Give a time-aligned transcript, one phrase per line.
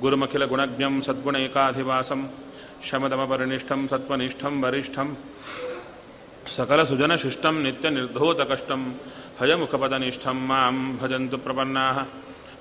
[0.00, 2.24] गुरुमखिलगुणज्ञं सद्गुणैकाधिवासं,
[2.84, 5.14] शमदमपरिनिष्ठं सत्त्वनिष्ठं वरिष्ठं,
[6.48, 8.92] सकलसुजनशिष्टं नित्यनिर्धूतकष्टं,
[9.40, 12.04] हयमुखपदनिष्ठं माँ भजन्तु प्रपन्नाः,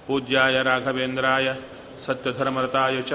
[0.08, 1.56] पूज्याय राघवेन्द्राय,
[2.08, 3.14] सत्यधर्मरताय च,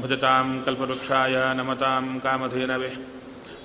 [0.00, 2.96] भजतां कल्पवृक्षाय नमतां कामधेनवे,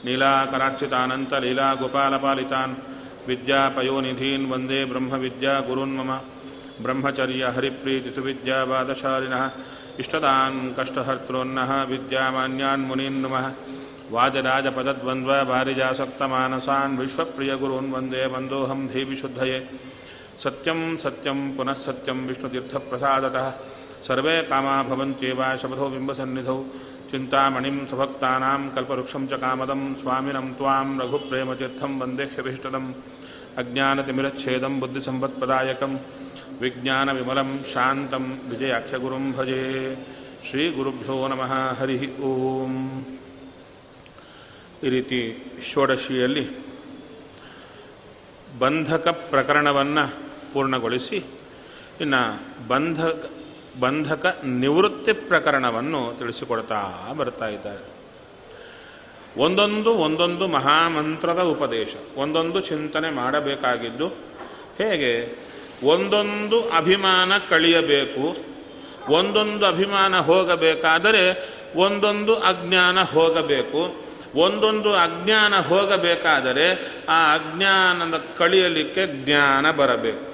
[0.05, 2.75] नीलाकरार्चितानन्तलीलागोपालपालितान्,
[3.27, 5.59] विद्यापयोनिधीन् वंदे ब्रह्मविद्या
[6.71, 9.51] गुरून् मम ब्रह्मचर्यहरिप्रीतिसुविद्यावादशालिनः
[9.99, 13.51] इष्टदान् कष्टहर्तॄन्नः, विद्यामान्यान् मुनीन् नुमः।
[14.11, 19.69] वाजराजपदद्वन्द्ववारिजासक्तमानसान् विश्वप्रियगुरून् वंदे वन्दोऽहं धीविशुद्धये।
[20.43, 23.53] सत्यं सत्यं पुनः सत्यं विष्णुतीर्थप्रसादतः।
[24.07, 26.65] सर्वे कामा भवन्त्येव शपथो बिम्बसन्निधौ।
[27.11, 32.93] चिन्तामणिं सभक्तानां कल्पवृक्षं च कामदं। स्वामिनं त्वां रघुप्रेमतीर्थं वन्देह्यभीष्टदम्
[33.57, 35.97] अज्ञानतिमिरच्छेदं बुद्धिसम्पत्प्रदायकं
[36.60, 39.62] विज्ञानविमलं शान्तं विजयाख्यगुरुं भजे
[40.48, 42.74] ಶ್ರೀಗುರುಭ್ಯೋ ನಮಃ ಹರಿ ಓಂ
[44.84, 45.18] ಈ ರೀತಿ
[45.68, 46.44] ಷೋಡಶಿಯಲ್ಲಿ
[48.58, 50.04] ಬಂಧಕ ಪ್ರಕರಣವನ್ನು
[50.52, 51.18] ಪೂರ್ಣಗೊಳಿಸಿ
[52.00, 52.20] ಇನ್ನು
[52.68, 53.00] ಬಂಧ
[53.80, 54.26] ಬಂಧಕ
[54.62, 56.80] ನಿವೃತ್ತಿ ಪ್ರಕರಣವನ್ನು ತಿಳಿಸಿಕೊಡ್ತಾ
[57.16, 57.84] ಬರ್ತಾ ಇದ್ದಾರೆ
[59.38, 64.08] ಒಂದೊಂದು ಒಂದೊಂದು ಮಹಾಮಂತ್ರದ ಉಪದೇಶ ಒಂದೊಂದು ಚಿಂತನೆ ಮಾಡಬೇಕಾಗಿದ್ದು
[64.78, 65.12] ಹೇಗೆ
[65.83, 68.37] ಒಂದೊಂದು ಅಭಿಮಾನ ಕಳಿಯಬೇಕು,
[69.13, 74.11] ಒಂದೊಂದು ಅಭಿಮಾನ ಹೋಗಬೇಕಾದರೆ ಒಂದೊಂದು ಅಜ್ಞಾನ ಹೋಗಬೇಕು.
[74.35, 80.31] ಒಂದೊಂದು ಅಜ್ಞಾನ ಹೋಗಬೇಕಾದರೆ ಆ ಅಜ್ಞಾನದ ಕಳಿಯಲಿಕ್ಕೆ ಜ್ಞಾನ ಬರಬೇಕು.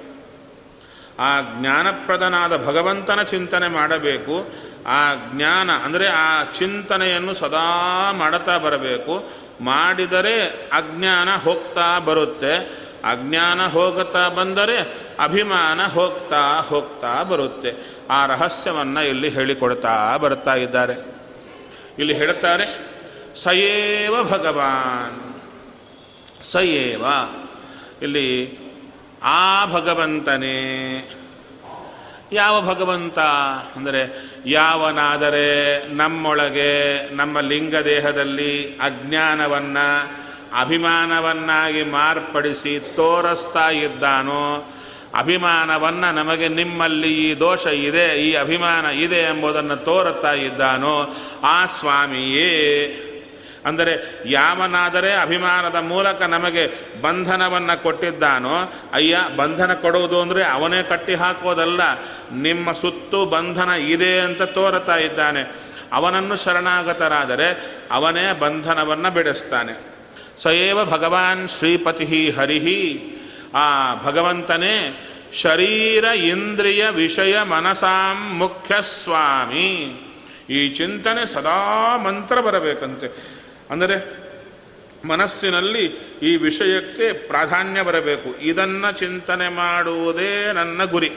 [1.20, 4.48] ಆ ಜ್ಞಾನಪ್ರದನಾದ ಭಗವಂತನ ಚಿಂತನೆ ಮಾಡಬೇಕು.
[4.88, 9.30] ಆ ಜ್ಞಾನ ಅಂದರೆ ಆ ಚಿಂತನೆಯನ್ನು ಸದಾ ಮಾಡುತ್ತಾ ಬರಬೇಕು.
[9.62, 10.42] ಮಾಡಿದರೆ
[10.74, 12.87] ಅಜ್ಞಾನ ಹೋಗ್ತಾ ಬರುತ್ತೆ.
[13.06, 17.74] ಅಜ್ಞಾನ ಹೋಗುತ್ತಾ ಬಂದರೆ ಅಭಿಮಾನ ಹೋಗ್ತಾ ಹೋಗ್ತಾ ಬರುತ್ತೆ.
[18.10, 20.94] ಆ ರಹಸ್ಯವನ್ನು ಇಲ್ಲಿ ಹೇಳಿಕೊಡ್ತಾ ಬರ್ತಾ ಇದ್ದಾರೆ.
[22.00, 22.98] ಇಲ್ಲಿ ಹೇಳುತ್ತಾರೆ
[23.36, 25.36] ಸಯೇವ ಭಗವಾನ್,
[26.44, 27.06] ಸಯೇವ.
[28.02, 28.60] ಇಲ್ಲಿ,
[29.24, 31.12] ಆ ಭಗವಂತನೇ.
[32.32, 33.20] ಯಾವ ಭಗವಂತ?
[33.76, 40.27] ಅಂದರೆ, ಯಾವನಾದರೆ ನಮ್ಮೊಳಗೆ, ನಮ್ಮ ಲಿಂಗದೇಹದಲ್ಲಿ ಅಜ್ಞಾನವನ್ನು
[40.58, 44.70] ಅಭಿಮಾನವನ್ನಾಗಿ ಮಾರ್ಪಡಿಸಿ ತೋರಿಸ್ತಾ ಇದ್ದಾನೋ,
[45.16, 50.96] ಅಭಿಮಾನವನ್ನು ನಮಗೆ ನಿಮ್ಮಲ್ಲಿ ಈ ದೋಷ ಇದೆ, ಈ ಅಭಿಮಾನ ಇದೆ ಎಂಬುದನ್ನು ತೋರುತ್ತಾ ಇದ್ದಾನೋ,
[51.44, 52.54] ಆ ಸ್ವಾಮಿಯೇ.
[53.66, 53.94] ಅಂದರೆ
[54.26, 56.64] ಯಾವನಾದರೆ ಅಭಿಮಾನದ ಮೂಲಕ ನಮಗೆ
[57.02, 58.56] ಬಂಧನವನ್ನು ಕೊಟ್ಟಿದ್ದಾನೋ,
[58.94, 61.82] ಅಯ್ಯ, ಬಂಧನ ಕೊಡುವುದು ಅಂದರೆ ಅವನೇ ಕಟ್ಟಿ ಹಾಕೋದಲ್ಲ,
[62.32, 65.44] ನಿಮ್ಮ ಸುತ್ತು ಬಂಧನ ಇದೆ ಅಂತ ತೋರುತ್ತಾ ಇದ್ದಾನೆ.
[65.94, 67.50] ಅವನನ್ನು ಶರಣಾಗತರಾದರೆ
[67.92, 69.97] ಅವನೇ ಬಂಧನವನ್ನು ಬಿಡಿಸ್ತಾನೆ.
[70.40, 73.04] ಸಯೇವ ಭಗವಾನ್ ಶ್ರೀಪತಿ ಹರಿಹಿ
[73.54, 75.04] ಆ ಭಗವಂತನೇ
[75.34, 80.02] ಶರೀರ ಇಂದ್ರಿಯ ವಿಷಯ ಮನಸಾಂ ಮುಖ್ಯ ಸ್ವಾಮಿ
[80.50, 83.08] ಈ ಚಿಂತನೆ ಸದಾ ಮಂತ್ರ ಬರಬೇಕಂತೆ.
[83.70, 84.28] ಅಂದರೆ
[85.08, 85.86] ಮನಸ್ಸಿನಲ್ಲಿ
[86.22, 88.42] ಈ ವಿಷಯಕ್ಕೆ ಪ್ರಾಧಾನ್ಯ ಬರಬೇಕು.
[88.42, 91.12] ಇದನ್ನು ಚಿಂತನೆ ಮಾಡುವುದೇ ನನ್ನ ಗುರಿ.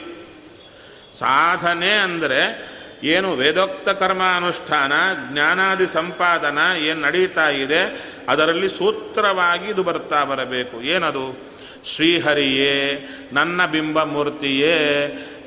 [1.19, 2.71] ಸಾಧನೆ ಅಂದರೆ
[3.03, 4.93] ಏನು ವೇದೋಕ್ತ ಕರ್ಮಾನುಷ್ಠಾನ,
[5.33, 10.83] ಜ್ಞಾನಾದಿ ಸಂಪಾದನ ಏನು ನಡೀತಾ ಇದೆ, ಅದರಲ್ಲಿ ಸೂತ್ರವಾಗಿ ಇದು ಬರ್ತಾ ಬರಬೇಕು.
[10.83, 11.39] ಏನದು?
[11.87, 14.77] ಶ್ರೀಹರಿಯೇ, ನನ್ನ ಬಿಂಬಮೂರ್ತಿಯೇ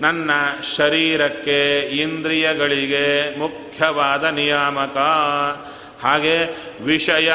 [0.01, 0.31] ನನ್ನ
[0.77, 4.97] ಶರೀರಕ್ಕೆ ಇಂದ್ರಿಯಗಳಿಗೆ ಮುಖ್ಯವಾದ ನಿಯಾಮಕ.
[6.03, 7.31] ಹಾಗೆ ವಿಷಯ,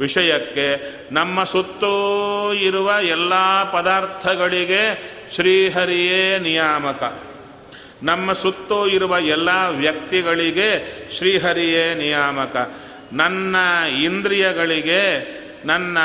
[0.00, 3.34] ವಿಷಯಕ್ಕೆ ನಮ್ಮ ಸುತ್ತೂ ಇರುವ ಎಲ್ಲ
[3.72, 7.29] ಪದಾರ್ಥಗಳಿಗೆ ಶ್ರೀಹರಿಯೇ ನಿಯಾಮಕ.
[8.02, 12.78] ನಮ್ಮ ಸುತ್ತೋ ಇರುವ ಎಲ್ಲ ವ್ಯಕ್ತಿಗಳಿಗೆ ಶ್ರೀಹರಿಯೇ ನಿಯಾಮಕ.
[13.12, 13.56] ನನ್ನ
[14.02, 15.28] ಇಂದ್ರಿಯಗಳಿಗೆ,
[15.64, 15.98] ನನ್ನ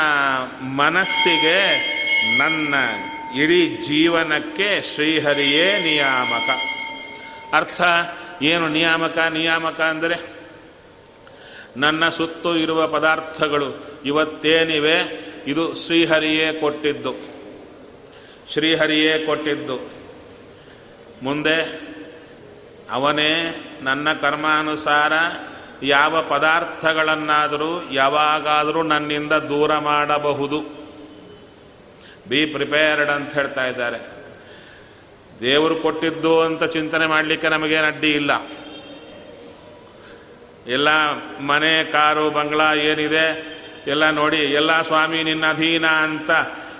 [0.62, 1.60] ಮನಸ್ಸಿಗೆ,
[2.38, 2.74] ನನ್ನ
[3.40, 6.50] ಇಡೀ ಜೀವನಕ್ಕೆ ಶ್ರೀಹರಿಯೇ ನಿಯಾಮಕ.
[7.54, 7.82] ಅರ್ಥ?
[8.42, 9.18] ಏನು ನಿಯಾಮಕ?
[9.18, 10.16] ನಿಯಾಮಕ ಅಂದರೆ,
[11.76, 17.14] ನನ್ನ ಸುತ್ತು ಇರುವ ಪದಾರ್ಥಗಳು ಇವತ್ತೇನಿವೆ, ಇದು ಶ್ರೀಹರಿಯೇ ಕೊಟ್ಟಿದ್ದು.
[18.52, 19.95] ಶ್ರೀಹರಿಯೇ ಕೊಟ್ಟಿದ್ದು.
[21.22, 21.80] ಮುಂದೆ,
[22.90, 25.12] ಅವನೇ ನನ್ನ ಕರ್ಮಾನುಸಾರ
[25.82, 30.64] ಯಾವ ಪದಾರ್ಥಗಳನ್ನಾದರೂ ಯಾವಾಗಾದರೂ ನನ್ನಿಂದ ದೂರ ಮಾಡಬಹುದು.
[32.28, 34.16] ಬಿ ಪ್ರಿಪೇರ್ಡ್ ಅಂತ ಹೇಳ್ತಾ ಇದ್ದಾರೆ.
[35.40, 38.30] ದೇವರು ಕೊಟ್ಟಿದ್ದು ಅಂತ ಚಿಂತನೆ ಮಾಡಲಿಕ್ಕೆ ನಮಗೇನು ಅಡ್ಡಿ ಇಲ್ಲ.
[40.66, 40.88] ಎಲ್ಲ
[41.40, 46.30] ಮನೆ, ಕಾರು, ಬಂಗ್ಲಾ ಏನಿದೆ, ಎಲ್ಲ ನೋಡಿ, ಎಲ್ಲ ಸ್ವಾಮಿ ನಿನ್ನ ಅಧೀನ ಅಂತ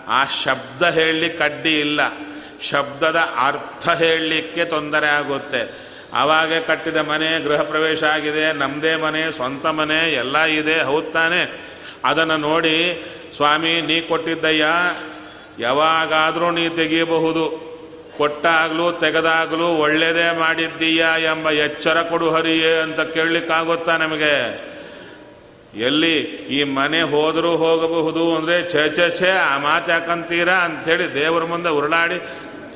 [0.08, 2.00] ಆ ಶಬ್ದ ಹೇಳಲಿಕ್ಕೆ ಅಡ್ಡಿ ಇಲ್ಲ.
[2.62, 5.86] ಶಬ್ದದ ಅರ್ಥ ಹೇಳಲಿಕ್ಕೆ ತೊಂದರೆ ಆಗುತ್ತೆ.
[6.12, 11.60] ಆವಾಗ ಕಟ್ಟಿದ ಮನೆ, ಗೃಹ ಪ್ರವೇಶ ಆಗಿದೆ ನಮ್ಮದೇ ಮನೆ, ಸ್ವಂತ ಮನೆ, ಎಲ್ಲ ಇದೆ, ಹೌದ್ ತಾನೆ.
[12.04, 13.04] ಅದನ್ನು ನೋಡಿ,
[13.36, 14.66] ಸ್ವಾಮಿ, ನೀ ಕೊಟ್ಟಿದ್ದಯ್ಯ,
[15.58, 17.66] ಯಾವಾಗಾದರೂ ನೀ ತೆಗೆಯಬಹುದು.
[18.16, 24.66] ಕೊಟ್ಟಾಗಲೂ, ತೆಗೆದಾಗಲೂ ಒಳ್ಳೆಯದೇ ಮಾಡಿದ್ದೀಯ ಎಂಬ ಎಚ್ಚರ ಕೊಡು ಹರಿಯೇ ಅಂತ ಕೇಳಲಿಕ್ಕಾಗುತ್ತಾ ನಮಗೆ?
[25.78, 31.68] ಎಲ್ಲಿ ಈ ಮನೆ ಹೋದರೂ ಹೋಗಬಹುದು ಅಂದರೆ ಛೇ ಛೇ ಛೇ, ಆ ಮಾತು ಯಾಕಂತೀರಾ ಅಂಥೇಳಿ ದೇವರ ಮುಂದೆ
[31.68, 32.14] ಉರುಳಾಡಿ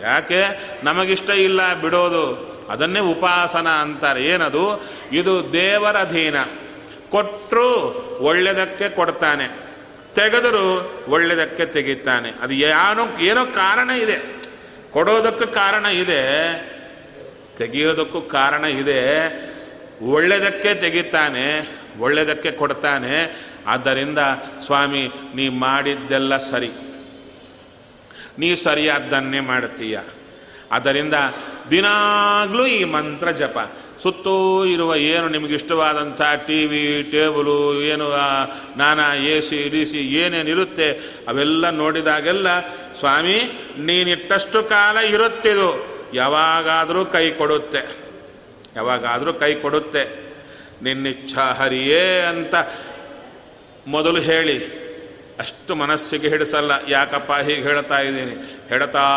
[0.03, 0.45] ಯಾಕೆ?
[0.85, 2.51] ನಮಗಿಷ್ಟ ಇಲ್ಲ ಬಿಡೋದು.
[2.71, 4.25] ಅದನ್ನೇ ಉಪಾಸನ ಅಂತಾರೆ.
[4.25, 4.85] ಏನದು?
[5.13, 6.43] ಇದು ದೇವರ ಅಧೀನ.
[7.11, 7.71] ಕೊಟ್ಟರು
[8.21, 9.47] ಒಳ್ಳೆಯದಕ್ಕೆ ಕೊಡ್ತಾನೆ.
[10.15, 12.31] ತೆಗೆದರು ಒಳ್ಳೆಯದಕ್ಕೆ ತೆಗಿತಾನೆ.
[12.43, 14.43] ಅದು ಏನೋ ಏನೋ ಕಾರಣ ಇದೆ.
[14.91, 16.55] ಕೊಡೋದಕ್ಕೂ ಕಾರಣ ಇದೆ.
[17.57, 19.33] ತೆಗೆಯೋದಕ್ಕೂ ಕಾರಣ ಇದೆ.
[20.03, 21.69] ಒಳ್ಳೆಯದಕ್ಕೆ ತೆಗಿತಾನೆ,
[21.99, 23.47] ಒಳ್ಳೆಯದಕ್ಕೆ ಕೊಡ್ತಾನೆ.
[23.67, 24.19] ಆದ್ದರಿಂದ
[24.65, 26.71] ಸ್ವಾಮಿ, ನೀ ಮಾಡಿದ್ದೆಲ್ಲ ಸರಿ.
[28.41, 29.99] ನೀ ಸರಿಯಾದ್ದನ್ನೇ ಮಾಡ್ತೀಯ
[30.73, 31.15] ಆದ್ದರಿಂದ
[31.71, 33.59] ದಿನಾಗಲೂ ಈ ಮಂತ್ರ ಜಪ.
[34.03, 38.07] ಸುತ್ತೂ ಇರುವ ಏನು ನಿಮಗಿಷ್ಟವಾದಂಥ ಟಿ ವಿ, ಟೇಬಲು, ಏನು
[38.77, 40.93] ನಾನಾ ಎ ಸಿ, ಡಿ ಸಿ ಏನೇನಿರುತ್ತೆ
[41.29, 42.61] ಅವೆಲ್ಲ ನೋಡಿದಾಗೆಲ್ಲ,
[42.99, 43.39] ಸ್ವಾಮಿ,
[43.79, 45.87] ನೀನಿಟ್ಟಷ್ಟು ಕಾಲ ಇರುತ್ತಿದು.
[46.15, 47.83] ಯಾವಾಗಾದರೂ ಕೈ ಕೊಡುತ್ತೆ.
[48.77, 50.31] ಯಾವಾಗಾದರೂ ಕೈ ಕೊಡುತ್ತೆ.
[50.83, 52.55] ನಿನ್ನಿಚ್ಛಾ ಹರಿಯೇ ಅಂತ
[53.87, 54.80] ಮೊದಲು ಹೇಳಿ.
[55.41, 56.73] ಅಷ್ಟು ಮನಸ್ಸಿಗೆ ಹಿಡಿಸಲ್ಲ.
[56.89, 58.65] ಯಾಕಪ್ಪ ಹೀಗೆ ಹೇಳ್ತಾ ಇದ್ದೀನಿ?
[58.69, 59.09] ಹೆಡ್ತಾ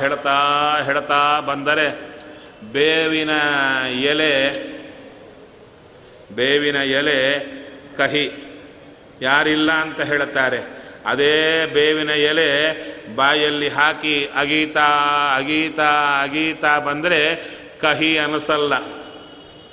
[0.00, 0.38] ಹೆಡ್ತಾ
[0.84, 2.10] ಹೆಡ್ತಾ ಬಂದರೆ
[2.72, 3.30] ಬೇವಿನ
[4.00, 4.52] ಎಲೆ
[6.32, 7.46] ಬೇವಿನ ಎಲೆ
[7.96, 8.30] ಕಹಿ.
[9.22, 10.58] ಯಾರಿಲ್ಲ ಅಂತ ಹೇಳುತ್ತಾರೆ.
[11.06, 12.50] ಅದೇ ಬೇವಿನ ಎಲೆ
[13.16, 14.86] ಬಾಯಲ್ಲಿ ಹಾಕಿ ಅಗೀತಾ
[15.36, 17.36] ಅಗೀತಾ ಅಗೀತಾ ಬಂದರೆ
[17.80, 18.74] ಕಹಿ ಅನಿಸಲ್ಲ.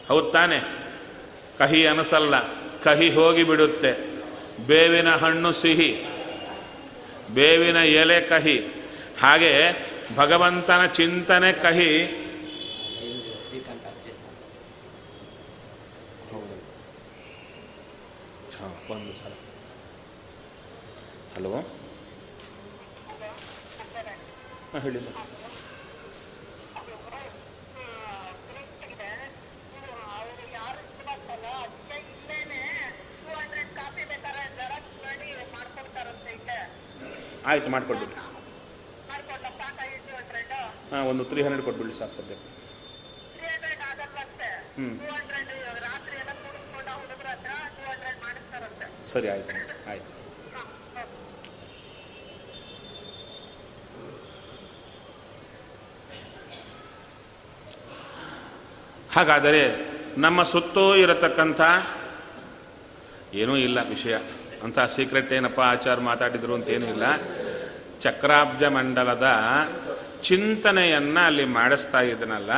[0.08, 0.60] ಹೌದ್ ತಾನೆ?
[1.60, 2.36] ಕಹಿ ಅನಿಸಲ್ಲ.
[2.84, 4.07] ಕಹಿ ಹೋಗಿ ಬಿಡುತ್ತೆ
[4.66, 5.92] ಬೇವಿನ ಹಣ್ಣು ಸಿಹಿ
[7.32, 8.58] ಬೇವಿನ ಎಲೆ ಕಹಿ
[9.22, 9.52] ಹಾಗೆ
[10.16, 11.92] ಭಗವಂತನ ಚಿಂತನೆ ಕಹಿ.
[18.90, 19.34] ಒಂದು ಸಲ
[21.36, 21.50] ಹಲೋ
[24.84, 25.00] ಹೇಳಿ
[37.52, 38.16] ಆಯ್ತು ಮಾಡಿಕೊಡ್ಬಿಡಿ
[40.92, 42.50] ಹಾಂ, ಒಂದು ತ್ರೀ ಹಂಡ್ರೆಡ್ ಕೊಟ್ಬಿಡಿ ಸಾಕು ಸದ್ಯಕ್ಕೆ.
[44.78, 44.88] ಹ್ಞೂ
[49.12, 49.54] ಸರಿ, ಆಯ್ತು
[49.92, 50.10] ಆಯ್ತು.
[59.12, 59.62] ಹಾಗಾದರೆ
[60.18, 61.62] ನಮ್ಮ ಸುತ್ತೂ ಇರತಕ್ಕಂಥ
[63.34, 64.16] ಏನೂ ಇಲ್ಲ ವಿಷಯ.
[64.64, 67.04] ಅಂಥ ಸೀಕ್ರೆಟ್ ಏನಪ್ಪ ಆಚಾರ ಮಾತಾಡಿದ್ರು ಅಂತೇನೂ ಇಲ್ಲ.
[68.02, 69.28] ಚಕ್ರಾಬ್ಜ ಮಂಡಲದ
[70.24, 72.52] ಚಿಂತನೆಯನ್ನು ಅಲ್ಲಿ ಮಾಡಿಸ್ತಾ ಇದ್ದನಲ್ಲ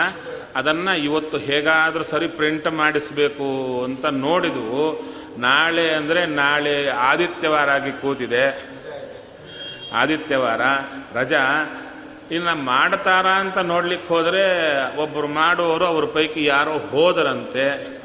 [0.55, 3.47] ಅದನ್ನು ಇವತ್ತು ಹೇಗಾದರೂ ಸರಿ ಪ್ರಿಂಟ್ ಮಾಡಿಸ್ಬೇಕು
[3.83, 8.69] ಅಂತ ನೋಡಿದ್ವು ನಾಳೆ ಅಂದರೆ ನಾಳೆ ಆದಿತ್ಯವಾರ ಆಗಿ ಕೂತಿದೆ.
[9.93, 10.61] ಆದಿತ್ಯವಾರ
[11.13, 11.43] ರಜಾ.
[12.31, 14.43] ಇನ್ನು ಮಾಡ್ತಾರಾ ಅಂತ ನೋಡ್ಲಿಕ್ಕೆ ಹೋದರೆ
[14.95, 17.99] ಒಬ್ಬರು ಮಾಡುವವರು ಅವ್ರ ಪೈಕಿ ಯಾರೋ ಹೋದರಂತೆ.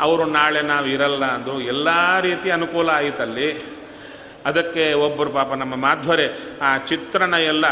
[0.00, 3.74] ಅವರು ನಾಳೆ ನಾವು ಇರಲ್ಲ ಅಂದರು ಎಲ್ಲ ರೀತಿ ಅನುಕೂಲ ಆಯಿತಲ್ಲಿ.
[4.46, 7.64] ಅದಕ್ಕೆ ಒಬ್ಬರು ಪಾಪ ನಮ್ಮ ಮಾಧ್ವರೇ, ಆ ಚಿತ್ರಣ ಎಲ್ಲ,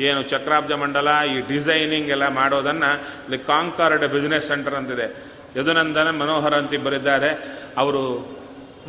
[0.00, 5.26] ಏನು ಚಕ್ರಾಬ್ಜ ಮಂಡಲ, ಈ ಡಿಸೈನಿಂಗ್ ಎಲ್ಲ ಮಾಡೋದನ್ನು ಇಲ್ಲಿ ಕಾಂಕಾರ್ಡ್ ಬಿಸ್ನೆಸ್ ಸೆಂಟರ್ ಅಂತಿದೆ.
[5.56, 7.28] ಯದುನಂದನ ಮನೋಹರ್ ಅಂತ ಬರೆದಿದ್ದಾರೆ
[7.76, 8.36] ಅವರು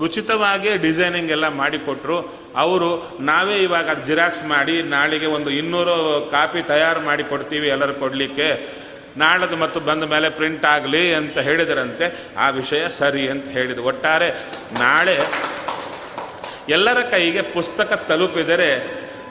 [0.02, 2.48] ಉಚಿತವಾಗಿ ಡಿಸೈನಿಂಗ್ ಎಲ್ಲ ಮಾಡಿಕೊಟ್ರು.
[2.56, 8.77] ಅವರು ನಾವೇ ಇವಾಗ ಜಿರಾಕ್ಸ್ ಮಾಡಿ ನಾಳೆಗೆ ಒಂದು ಇನ್ನೂರು ಕಾಪಿ ತಯಾರು ಮಾಡಿ ಕೊಡ್ತೀವಿ ಎಲ್ಲರೂ ಕೊಡಲಿಕ್ಕೆ.
[9.18, 12.06] ನಾಳದು ಮತ್ತು ಬಂದ ಮೇಲೆ ಪ್ರಿಂಟ್ ಆಗಲಿ ಅಂತ ಹೇಳಿದರಂತೆ,
[12.38, 14.30] ಆ ವಿಷಯ ಸರಿ ಅಂತ ಹೇಳಿದ್ರು ಒಟ್ಟಾರೆ
[14.80, 15.18] ನಾಳೆ
[16.70, 18.72] ಎಲ್ಲರ ಕೈಗೆ ಪುಸ್ತಕ ತಲುಪಿದರೆ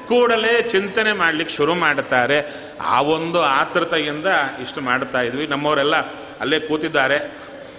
[0.09, 2.39] ಕೂಡಲೇ ಚಿಂತನೆ ಮಾಡಲಿಕ್ಕೆ ಶುರು ಮಾಡುತ್ತಾರೆ
[2.81, 4.29] ಆ ಒಂದು ಆತೃತೆಯಿಂದ
[4.63, 5.47] ಇಷ್ಟು ಮಾಡ್ತಾ ಇದ್ವಿ.
[5.47, 5.97] ನಮ್ಮವರೆಲ್ಲ
[6.41, 7.19] ಅಲ್ಲೇ ಕೂತಿದ್ದಾರೆ.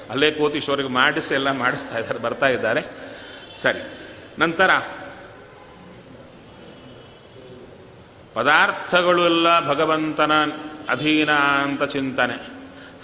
[0.09, 2.81] ಅಲ್ಲೇ ಕೂತು ಈಶ್ವರಿಗೆ ಮಾಡಿಸಿ ಎಲ್ಲ ಮಾಡಿಸ್ತಾ ಇದ್ದಾರೆ, ಬರ್ತಾ ಇದ್ದಾರೆ.
[3.55, 3.81] ಸರಿ,
[4.39, 4.71] ನಂತರ
[8.33, 10.33] ಪದಾರ್ಥಗಳು ಎಲ್ಲ ಭಗವಂತನ
[10.89, 11.32] ಅಧೀನ
[11.63, 12.38] ಅಂತ ಚಿಂತನೆ.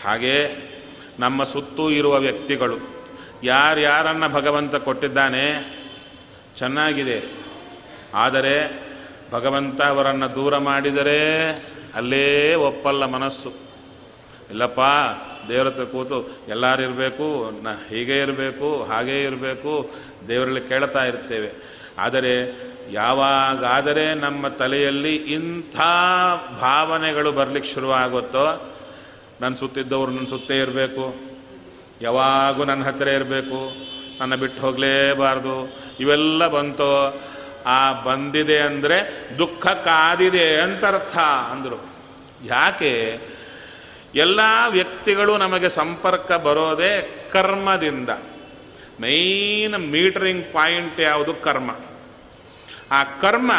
[0.03, 0.37] ಹಾಗೇ
[1.19, 2.77] ನಮ್ಮ ಸುತ್ತೂ ಇರುವ ವ್ಯಕ್ತಿಗಳು,
[3.43, 5.45] ಯಾರ್ಯಾರನ್ನು ಭಗವಂತ ಕೊಟ್ಟಿದ್ದಾನೆ,
[6.57, 7.17] ಚೆನ್ನಾಗಿದೆ.
[8.15, 8.55] ಆದರೆ
[9.31, 11.19] ಭಗವಂತ ಅವರನ್ನು ದೂರ ಮಾಡಿದರೆ
[11.95, 13.51] ಅಲ್ಲೇ ಒಪ್ಪಲ್ಲ ಮನಸ್ಸು.
[14.49, 14.81] ಇಲ್ಲಪ್ಪ,
[15.49, 17.27] ದೇವ್ರ ಕೂತು ಎಲ್ಲರೂ ಇರಬೇಕು,
[17.63, 19.73] ನ ಹೀಗೆ ಇರಬೇಕು, ಹಾಗೇ ಇರಬೇಕು,
[20.27, 21.49] ದೇವರಲ್ಲಿ ಕೇಳ್ತಾ ಇರ್ತೇವೆ.
[21.97, 22.33] ಆದರೆ
[22.91, 25.77] ಯಾವಾಗಾದರೆ ನಮ್ಮ ತಲೆಯಲ್ಲಿ ಇಂಥ
[26.61, 28.69] ಭಾವನೆಗಳು ಬರಲಿಕ್ಕೆ ಶುರುವಾಗುತ್ತೋ
[29.41, 31.15] ನನ್ನ ಸುತ್ತಿದ್ದವರು ನನ್ನ ಸುತ್ತೇ ಇರಬೇಕು.
[32.01, 33.73] ಯಾವಾಗೂ ನನ್ನ ಹತ್ತಿರ ಇರಬೇಕು.
[34.19, 35.77] ನನ್ನ ಬಿಟ್ಟು ಹೋಗಲೇಬಾರ್ದು.
[35.99, 37.21] ಇವೆಲ್ಲ ಬಂತೋ,
[37.65, 41.17] ಆ ಬಂದಿದೆ ಅಂದರೆ ದುಃಖ ಕಾದಿದೆ ಅಂತ ಅರ್ಥ
[41.51, 41.85] ಅಂದರು.
[42.45, 43.19] ಯಾಕೆ?
[44.15, 48.09] ಎಲ್ಲ ವ್ಯಕ್ತಿಗಳು ನಮಗೆ ಸಂಪರ್ಕ ಬರೋದೇ ಕರ್ಮದಿಂದ.
[49.01, 51.33] ಮೈನ್ ಮೀಟರಿಂಗ್ ಪಾಯಿಂಟ್ ಯಾವುದು?
[51.33, 51.71] ಕರ್ಮ.
[52.91, 53.51] ಆ ಕರ್ಮ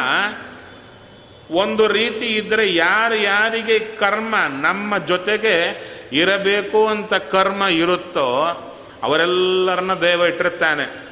[1.50, 8.44] ಒಂದು ರೀತಿ ಇದ್ದರೆ ಯಾರು ಯಾರಿಗೆ ಕರ್ಮ ನಮ್ಮ ಜೊತೆಗೆ ಇರಬೇಕು ಅಂತ ಕರ್ಮ ಇರುತ್ತೋ
[9.02, 11.04] ಅವರೆಲ್ಲರನ್ನ ದೇವ ಇಟ್ಟಿರ್ತಾನೆ.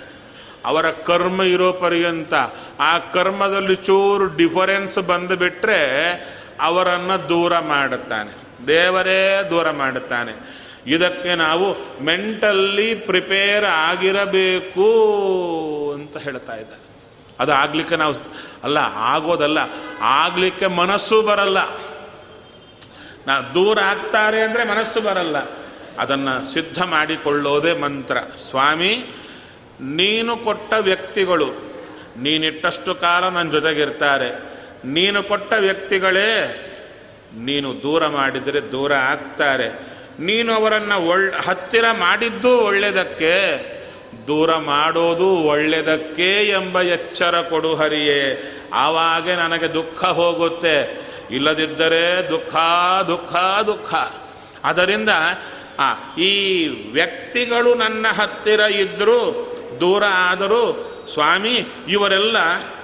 [0.64, 2.34] ಅವರ ಕರ್ಮ ಇರೋ ಪರ್ಯಂತ
[2.80, 6.10] ಆ ಕರ್ಮದಲ್ಲಿ ಚೂರು ಡಿಫರೆನ್ಸ್ ಬಂದುಬಿಟ್ರೆ
[6.60, 8.66] ಅವರನ್ನು ದೂರ ಮಾಡುತ್ತಾನೆ.
[8.66, 10.52] ದೇವರೇ ದೂರ ಮಾಡುತ್ತಾನೆ.
[10.86, 14.84] ಇದಕ್ಕೆ ನಾವು ಮೆಂಟಲ್ಲಿ ಪ್ರಿಪೇರ್ ಆಗಿರಬೇಕು
[15.94, 16.81] ಅಂತ ಹೇಳ್ತಾ ಇದ್ದಾರೆ.
[17.42, 18.14] ಅದು ಆಗ್ಲಿಕ್ಕೆ ನಾವು
[18.64, 18.78] ಅಲ್ಲ,
[19.12, 19.58] ಆಗೋದಲ್ಲ.
[20.00, 21.60] ಆಗ್ಲಿಕ್ಕೆ ಮನಸ್ಸು ಬರಲ್ಲ.
[23.26, 25.38] ನಾ ದೂರ ಆಗ್ತಾರೆ ಅಂದರೆ ಮನಸ್ಸು ಬರಲ್ಲ.
[25.98, 28.16] ಅದನ್ನು ಸಿದ್ಧ ಮಾಡಿಕೊಳ್ಳೋದೇ ಮಂತ್ರ.
[28.50, 28.92] ಸ್ವಾಮಿ,
[29.80, 31.48] ನೀನು ಕೊಟ್ಟ ವ್ಯಕ್ತಿಗಳು,
[32.16, 34.30] ನೀನಿಟ್ಟಷ್ಟು ಕಾಲ ನನ್ನ ಜೊತೆಗಿರ್ತಾರೆ.
[34.84, 36.30] ನೀನು ಕೊಟ್ಟ ವ್ಯಕ್ತಿಗಳೇ,
[37.40, 39.68] ನೀನು ದೂರ ಮಾಡಿದರೆ ದೂರ ಆಗ್ತಾರೆ.
[40.20, 43.34] ನೀನು ಅವರನ್ನು ಒಳ್, ಹತ್ತಿರ ಮಾಡಿದ್ದು ಒಳ್ಳೆಯದಕ್ಕೆ
[44.26, 48.52] ದೂರ ಮಾಡೋದು ಒಳ್ಳೆಯದಕ್ಕೆ ಎಂಬ ಎಚ್ಚರ ಕೊಡು ಹರಿಯೇ.
[48.74, 51.00] ಆವಾಗೆ ನನಗೆ ದುಃಖ ಹೋಗುತ್ತೆ.
[51.30, 52.56] ಇಲ್ಲದಿದ್ದರೆ ದುಃಖ
[53.02, 53.94] ದುಃಖ ದುಃಖ.
[54.64, 55.08] ಅದರಿಂದ
[56.18, 59.48] ಈ ವ್ಯಕ್ತಿಗಳು ನನ್ನ ಹತ್ತಿರ ಇದ್ದರೂ
[59.80, 62.36] ದೂರ ಆದರೂ, ಸ್ವಾಮಿ, ಇವರೆಲ್ಲ,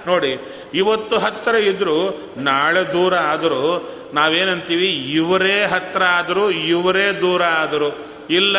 [0.07, 0.37] ನೋಡಿ,
[0.73, 7.97] ಇವತ್ತು ಹತ್ತಿರ ಇದ್ದರೂ ನಾಳೆ ದೂರ ಆದರೂ, ನಾವೇನಂತೀವಿ, ಇವರೇ ಹತ್ತಿರ ಆದರೂ, ಇವರೇ ದೂರ ಆದರು.
[8.29, 8.57] ಇಲ್ಲ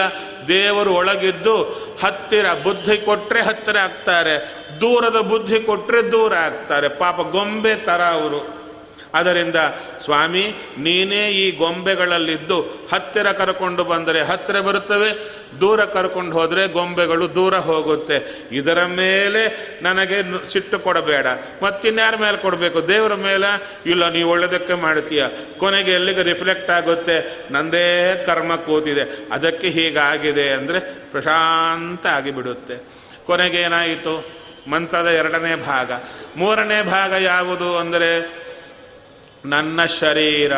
[0.51, 1.57] ದೇವರು ಒಳಗಿದ್ದು
[2.03, 4.35] ಹತ್ತಿರ ಬುದ್ಧಿ ಕೊಟ್ಟರೆ ಹತ್ತಿರ ಆಗ್ತಾರೆ,
[4.81, 6.89] ದೂರದ ಬುದ್ಧಿ ಕೊಟ್ಟರೆ ದೂರ ಆಗ್ತಾರೆ.
[6.89, 8.60] ಪಾಪ ಗೊಂಬೆ ಥರ ಅವರು.
[9.15, 9.57] ಅದರಿಂದ,
[10.05, 12.61] ಸ್ವಾಮಿ, ನೀನೇ ಈ ಗೊಂಬೆಗಳಲ್ಲಿದ್ದು
[12.93, 18.47] ಹತ್ತಿರ ಕರ್ಕೊಂಡು ಬಂದರೆ ಹತ್ತಿರ ಬರುತ್ತವೆ, ದೂರ ಕರ್ಕೊಂಡು ಹೋದರೆ ಗೊಂಬೆಗಳು ದೂರ ಹೋಗುತ್ತೆ.
[18.53, 21.27] ಇದರ ಮೇಲೆ ನನಗೆ ಸಿಟ್ಟು ಕೊಡಬೇಡ.
[21.63, 22.89] ಮತ್ತಿನ್ಯಾರ ಮೇಲೆ ಕೊಡಬೇಕು?
[22.89, 23.81] ದೇವರ ಮೇಲೆ?
[23.87, 25.25] ಇಲ್ಲ ನೀವು ಒಳ್ಳೆಯದಕ್ಕೆ ಮಾಡ್ತೀಯ
[25.59, 27.47] ಕೊನೆಗೆ ಎಲ್ಲಿಗೆ ರಿಫ್ಲೆಕ್ಟ್ ಆಗುತ್ತೆ?
[27.51, 29.27] ನಂದೇ ಕರ್ಮ ಕೂತಿದೆ.
[29.33, 32.77] ಅದಕ್ಕೆ ಹೀಗಾಗಿದೆ ಅಂದರೆ ಪ್ರಶಾಂತ ಆಗಿಬಿಡುತ್ತೆ.
[33.27, 35.93] ಕೊನೆಗೇನಾಯಿತು ಮಂತ್ರದ ಎರಡನೇ ಭಾಗ.
[36.37, 38.40] ಮೂರನೇ ಭಾಗ ಯಾವುದು ಅಂದರೆ
[39.45, 40.53] ನನ್ನ ಶರೀರ.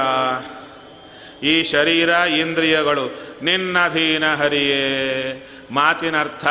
[1.42, 5.48] ಈ ಶರೀರ ಇಂದ್ರಿಯಗಳು ನಿನ್ನಧೀನ ಹರಿಯೇ.
[5.70, 6.46] ಮಾತಿನ ಅರ್ಥ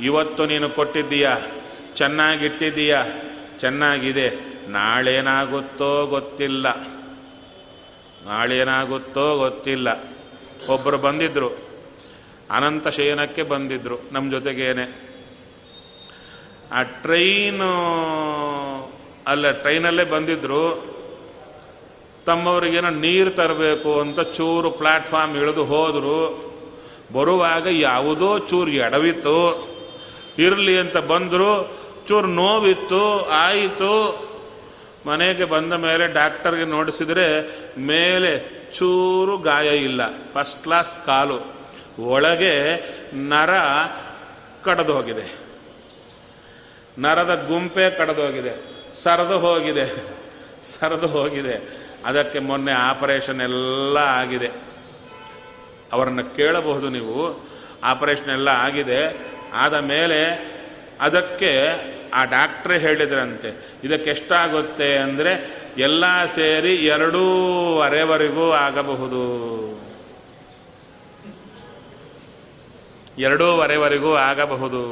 [0.00, 1.30] ಇವತ್ತು ನೀನು ಕೊಟ್ಟಿದ್ದೀಯ,
[1.96, 2.98] ಚೆನ್ನಾಗಿಟ್ಟಿದ್ದೀಯ,
[3.58, 4.30] ಚೆನ್ನಾಗಿದೆ,
[4.68, 6.80] ನಾಳೇನಾಗುತ್ತೋ ಗೊತ್ತಿಲ್ಲ.
[8.26, 10.04] ನಾಳೇನಾಗುತ್ತೋ ಗೊತ್ತಿಲ್ಲ.
[10.68, 11.50] ಒಬ್ಬರು ಬಂದಿದ್ದರು
[12.50, 15.10] ಅನಂತ ಶಯನಕ್ಕೆ ಬಂದಿದ್ದರು ನಮ್ಮ ಜೊತೆಗೇನೆ.
[16.72, 17.72] ಆ ಟ್ರೈನು,
[19.26, 20.99] ಅಲ್ಲ, ಟ್ರೈನಲ್ಲೇ ಬಂದಿದ್ದರು
[22.30, 26.50] ತಮ್ಮವರಿಗೇನೋ ನೀರು ತರಬೇಕು ಅಂತ ಚೂರು ಪ್ಲ್ಯಾಟ್ಫಾರ್ಮ್ ಇಳಿದು ಹೋದರು.
[27.12, 29.68] ಬರುವಾಗ ಯಾವುದೋ ಚೂರು ಎಡವಿತ್ತು.
[30.38, 31.78] ಇರಲಿ ಅಂತ ಬಂದರು.
[32.08, 33.92] ಚೂರು ನೋವಿತ್ತು, ಆಯಿತು.
[35.06, 40.00] ಮನೆಗೆ ಬಂದ ಮೇಲೆ ಡಾಕ್ಟರ್ಗೆ ನೋಡಿಸಿದರೆ ಮೇಲೆ ಚೂರು ಗಾಯ ಇಲ್ಲ.
[40.34, 41.54] ಫಸ್ಟ್ ಕ್ಲಾಸ್ ಕಾಲು.
[42.02, 42.76] ಒಳಗೆ
[43.14, 43.50] ನರ
[44.64, 45.38] ಕಡದು ಹೋಗಿದೆ.
[46.98, 48.64] ನರದ ಗುಂಪೆ ಕಡದು ಹೋಗಿದೆ.
[49.02, 50.20] ಸರದು ಹೋಗಿದೆ.
[50.62, 51.79] ಸರದು ಹೋಗಿದೆ.
[52.06, 54.50] ಅದಕ್ಕೆ ಮೊನ್ನೆ ಆಪರೇಷನ್ ಎಲ್ಲ ಆಗಿದೆ.
[55.92, 57.16] ಅವರನ್ನು ಕೇಳಬಹುದು ನೀವು.
[57.84, 59.00] ಆಪರೇಷನ್ ಎಲ್ಲ ಆಗಿದೆ.
[59.54, 60.20] ಆದ ಮೇಲೆ
[61.00, 61.52] ಅದಕ್ಕೆ
[62.14, 63.50] ಆ ಡಾಕ್ಟ್ರೇ ಹೇಳಿದ್ರಂತೆ,
[63.84, 65.32] ಇದಕ್ಕೆ ಎಷ್ಟಾಗುತ್ತೆ ಅಂದರೆ
[65.78, 66.04] ಎಲ್ಲ
[66.34, 69.22] ಸೇರಿ ಎರಡೂವರೆವರೆಗೂ ಆಗಬಹುದು.
[73.18, 74.82] ಎರಡೂವರೆವರೆಗೂ ಆಗಬಹುದು.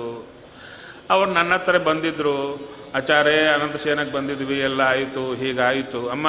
[1.10, 2.34] ಅವ್ರು ನನ್ನ ಹತ್ರ ಬಂದಿದ್ದರು
[2.94, 6.00] ಆಚಾರೇ ಅನಂತ ಸೇನಕ್ಕೆ ಬಂದಿದ್ವಿ, ಎಲ್ಲ ಆಯಿತು, ಹೀಗಾಯಿತು.
[6.08, 6.28] ಅಮ್ಮ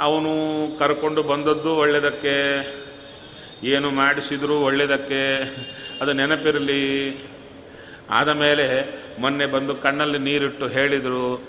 [0.00, 0.32] ಅವನು
[0.78, 2.34] ಕರ್ಕೊಂಡು ಬಂದದ್ದು ಒಳ್ಳೆಯದಕ್ಕೆ
[3.64, 5.40] ಏನು ಮಾಡಿಸಿದ್ರು ಒಳ್ಳೆಯದಕ್ಕೆ
[6.00, 6.84] ಅದು ನೆನಪಿರಲಿ.
[8.10, 8.66] ಆದ ಮೇಲೆ
[9.20, 11.46] ಮೊನ್ನೆ ಬಂದು ಕಣ್ಣಲ್ಲಿ ನೀರಿಟ್ಟು ಹೇಳಿದರು,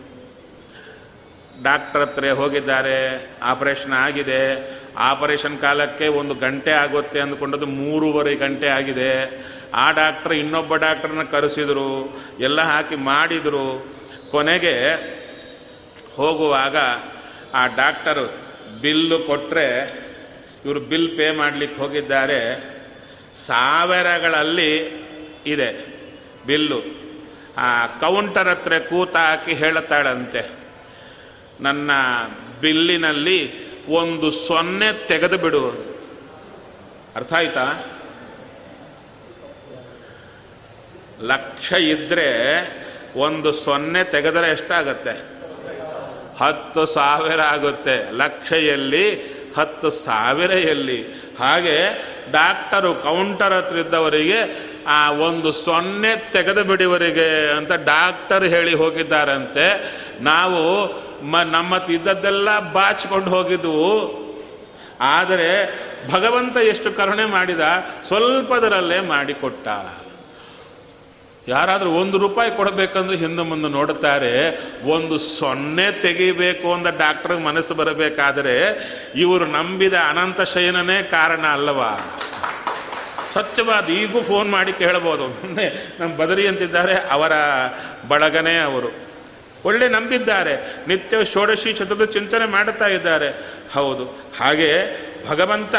[1.64, 2.98] ಡಾಕ್ಟರ್ ಹತ್ರ ಹೋಗಿದ್ದಾರೆ,
[3.42, 4.42] ಆಪರೇಷನ್ ಆಗಿದೆ,
[4.98, 9.12] ಆಪರೇಷನ್ ಕಾಲಕ್ಕೆ ಒಂದು ಗಂಟೆ ಆಗುತ್ತೆ ಅಂದ್ಕೊಂಡದ್ದು ಮೂರುವರೆ ಗಂಟೆ ಆಗಿದೆ.
[9.74, 13.86] ಆ ಡಾಕ್ಟ್ರ್ ಇನ್ನೊಬ್ಬ ಡಾಕ್ಟ್ರನ್ನ ಕರೆಸಿದರು, ಎಲ್ಲ ಹಾಕಿ ಮಾಡಿದರು.
[14.32, 14.76] ಕೊನೆಗೆ
[16.16, 16.76] ಹೋಗುವಾಗ
[17.54, 18.34] ಆ ಡಾಕ್ಟರು
[18.82, 20.00] ಬಿಲ್ಲು ಕೊಟ್ಟರೆ
[20.66, 22.64] ಇವರು ಬಿಲ್ ಪೇ ಮಾಡಲಿಕ್ಕೆ ಹೋಗಿದ್ದಾರೆ.
[23.38, 24.78] ಸಾವಿರಗಳಲ್ಲಿ
[25.46, 25.86] ಇದೆ
[26.46, 27.00] ಬಿಲ್ಲು.
[27.58, 30.50] ಆ ಕೌಂಟರ್ ಹತ್ರ ಕೂತ ಹಾಕಿ ಹೇಳುತ್ತಾಳಂತೆ
[31.62, 31.92] ನನ್ನ
[32.62, 35.70] ಬಿಲ್ಲಿನಲ್ಲಿ ಒಂದು ಸೊನ್ನೆ ತೆಗೆದು ಬಿಡು
[37.16, 37.84] ಅರ್ಥ ಆಯ್ತಾ?
[41.22, 42.28] ಲಕ್ಷ ಇದ್ದರೆ
[43.16, 45.39] ಒಂದು ಸೊನ್ನೆ ತೆಗೆದರೆ ಎಷ್ಟಾಗತ್ತೆ?
[46.40, 48.18] ಹತ್ತು ಸಾವಿರ ಆಗುತ್ತೆ.
[48.18, 49.06] ಲಕ್ಷ ಎಲ್ಲಿ
[49.58, 51.00] ಹತ್ತು ಸಾವಿರ ಎಲ್ಲಿ
[51.40, 51.78] ಹಾಗೆ
[52.32, 54.40] ಡಾಕ್ಟರು ಕೌಂಟರ್ ಹತ್ರ ಇದ್ದವರಿಗೆ,
[54.88, 59.66] ಆ ಒಂದು ಸೊನ್ನೆ ತೆಗೆದು ಬಿಡುವರಿಗೆ ಅಂತ ಡಾಕ್ಟರ್ ಹೇಳಿ ಹೋಗಿದ್ದಾರಂತೆ.
[60.22, 60.62] ನಾವು
[61.24, 63.94] ಮ ನಮ್ಮ ಇದ್ದದ್ದೆಲ್ಲ ಬಾಚಿಕೊಂಡು ಹೋಗಿದ್ದವು
[65.02, 65.50] ಆದರೆ
[66.12, 67.60] ಭಗವಂತ ಎಷ್ಟು ಕರುಣೆ ಮಾಡಿದ
[68.08, 69.68] ಸ್ವಲ್ಪದರಲ್ಲೇ ಮಾಡಿಕೊಟ್ಟ
[71.50, 78.56] ಯಾರಾದರೂ ಒಂದು ರೂಪಾಯಿ ಕೊಡಬೇಕಂದ್ರೆ ಹಿಂದೆ ಮುಂದೆ ನೋಡುತ್ತಾರೆ, ಒಂದು ಸೊನ್ನೆ ತೆಗಿಬೇಕು ಅಂತ ಡಾಕ್ಟ್ರಿಗೆ ಮನಸ್ಸು ಬರಬೇಕಾದರೆ
[79.16, 82.22] ಇವರು ನಂಬಿದ ಅನಂತ ಶಯನನೇ ಕಾರಣ ಅಲ್ಲವಾ?
[83.32, 85.24] ಸ್ವಚ್ಛವಾದ ಈಗೂ ಫೋನ್ ಮಾಡಿ ಕೇಳಬಹುದು
[86.00, 87.32] ನಮ್ಮ ಬದರಿ ಅಂತಿದ್ದಾರೆ, ಅವರ
[88.08, 89.10] ಬಳಗನೇ ಅವರು.
[89.66, 90.76] ಒಳ್ಳೆ ನಂಬಿದ್ದಾರೆ.
[90.88, 93.30] ನಿತ್ಯ ಷೋಡಶಿ ಚತುರ್ಥ ಚಿಂತನೆ ಮಾಡುತ್ತಾ ಇದ್ದಾರೆ.
[93.74, 94.06] ಹೌದು.
[94.40, 94.72] ಹಾಗೆ
[95.30, 95.76] ಭಗವಂತ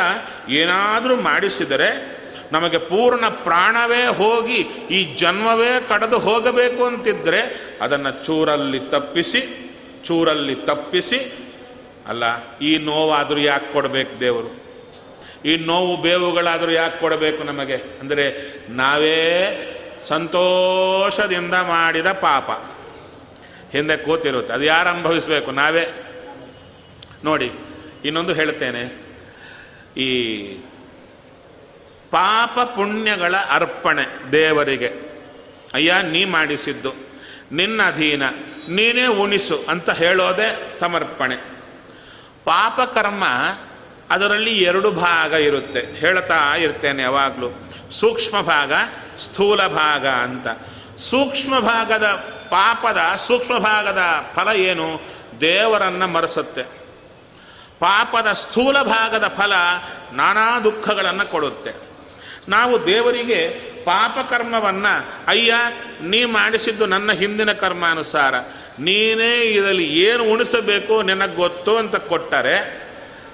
[0.48, 2.19] ಏನಾದರೂ ಮಾಡಿಸಿದರೆ
[2.52, 4.58] ನಮಗೆ ಪೂರ್ಣ ಪ್ರಾಣವೇ ಹೋಗಿ
[4.90, 7.40] ಈ ಜನ್ಮವೇ ಕಡದು ಹೋಗಬೇಕು ಅಂತಿದ್ರೆ
[7.80, 9.66] ಅದನ್ನು ಚೂರಲ್ಲಿ ತಪ್ಪಿಸಿ
[10.04, 11.32] ಚೂರಲ್ಲಿ ತಪ್ಪಿಸಿ,
[12.08, 12.24] ಅಲ್ಲ,
[12.58, 14.50] ಈ ನೋವಾದರೂ ಯಾಕೆ ಕೊಡಬೇಕು ದೇವರು?
[15.44, 17.76] ಈ ನೋವು ಬೇವುಗಳಾದರೂ ಯಾಕೆ ಕೊಡಬೇಕು ನಮಗೆ?
[18.00, 18.24] ಅಂದರೆ
[18.70, 19.20] ನಾವೇ
[20.08, 22.50] ಸಂತೋಷದಿಂದ ಮಾಡಿದ ಪಾಪ.
[23.72, 25.50] ಹಿಂದೆ ಕೂತಿರುತ್ತೆ, ಅದು ಯಾರು ಅನುಭವಿಸಬೇಕು?
[25.50, 25.84] ನಾವೇ.
[27.24, 27.52] ನೋಡಿ,
[28.04, 28.82] ಇನ್ನೊಂದು ಹೇಳ್ತೇನೆ.
[29.96, 30.08] ಈ
[32.10, 35.10] ಪಾಪ ಪುಣ್ಯಗಳ ಅರ್ಪಣೆ ದೇವರಿಗೆ.
[35.74, 36.92] ಅಯ್ಯ, ನೀ ಮಾಡಿಸಿದ್ದು,
[37.52, 38.22] ನಿನ್ನ ಅಧೀನ,
[38.68, 41.36] ನೀನೇ ಉಣಿಸು ಅಂತ ಹೇಳೋದೇ ಸಮರ್ಪಣೆ.
[42.44, 43.24] ಪಾಪಕರ್ಮ
[44.10, 45.80] ಅದರಲ್ಲಿ ಎರಡು ಭಾಗ ಇರುತ್ತೆ.
[45.80, 47.48] ಹೇಳ್ತಾ ಇರ್ತೇನೆ ಯಾವಾಗಲೂ.
[47.90, 48.72] ಸೂಕ್ಷ್ಮ ಭಾಗ,
[49.18, 50.46] ಸ್ಥೂಲ ಭಾಗ ಅಂತ.
[51.10, 52.04] ಸೂಕ್ಷ್ಮ ಭಾಗದ
[52.50, 53.98] ಪಾಪದ, ಸೂಕ್ಷ್ಮ ಭಾಗದ
[54.34, 55.00] ಫಲ ಏನು?
[55.40, 56.62] ದೇವರನ್ನು ಮರೆಸುತ್ತೆ.
[57.80, 59.52] ಪಾಪದ ಸ್ಥೂಲ ಭಾಗದ ಫಲ
[60.12, 61.89] ನಾನಾ ದುಃಖಗಳನ್ನು ಕೊಡುತ್ತೆ.
[62.48, 65.54] ನಾವು ದೇವರಿಗೆ ಪಾಪಕರ್ಮವನ್ನು ಅಯ್ಯ,
[66.02, 68.34] ನೀ ಮಾಡಿಸಿದ್ದು ನನ್ನ ಹಿಂದಿನ ಕರ್ಮಾನುಸಾರ.
[68.80, 72.56] ನೀನೇ ಇದರಲ್ಲಿ ಏನು ಉಣಿಸಬೇಕು ನಿನಗೆ ಗೊತ್ತು ಅಂತ ಕೊಟ್ಟರೆ,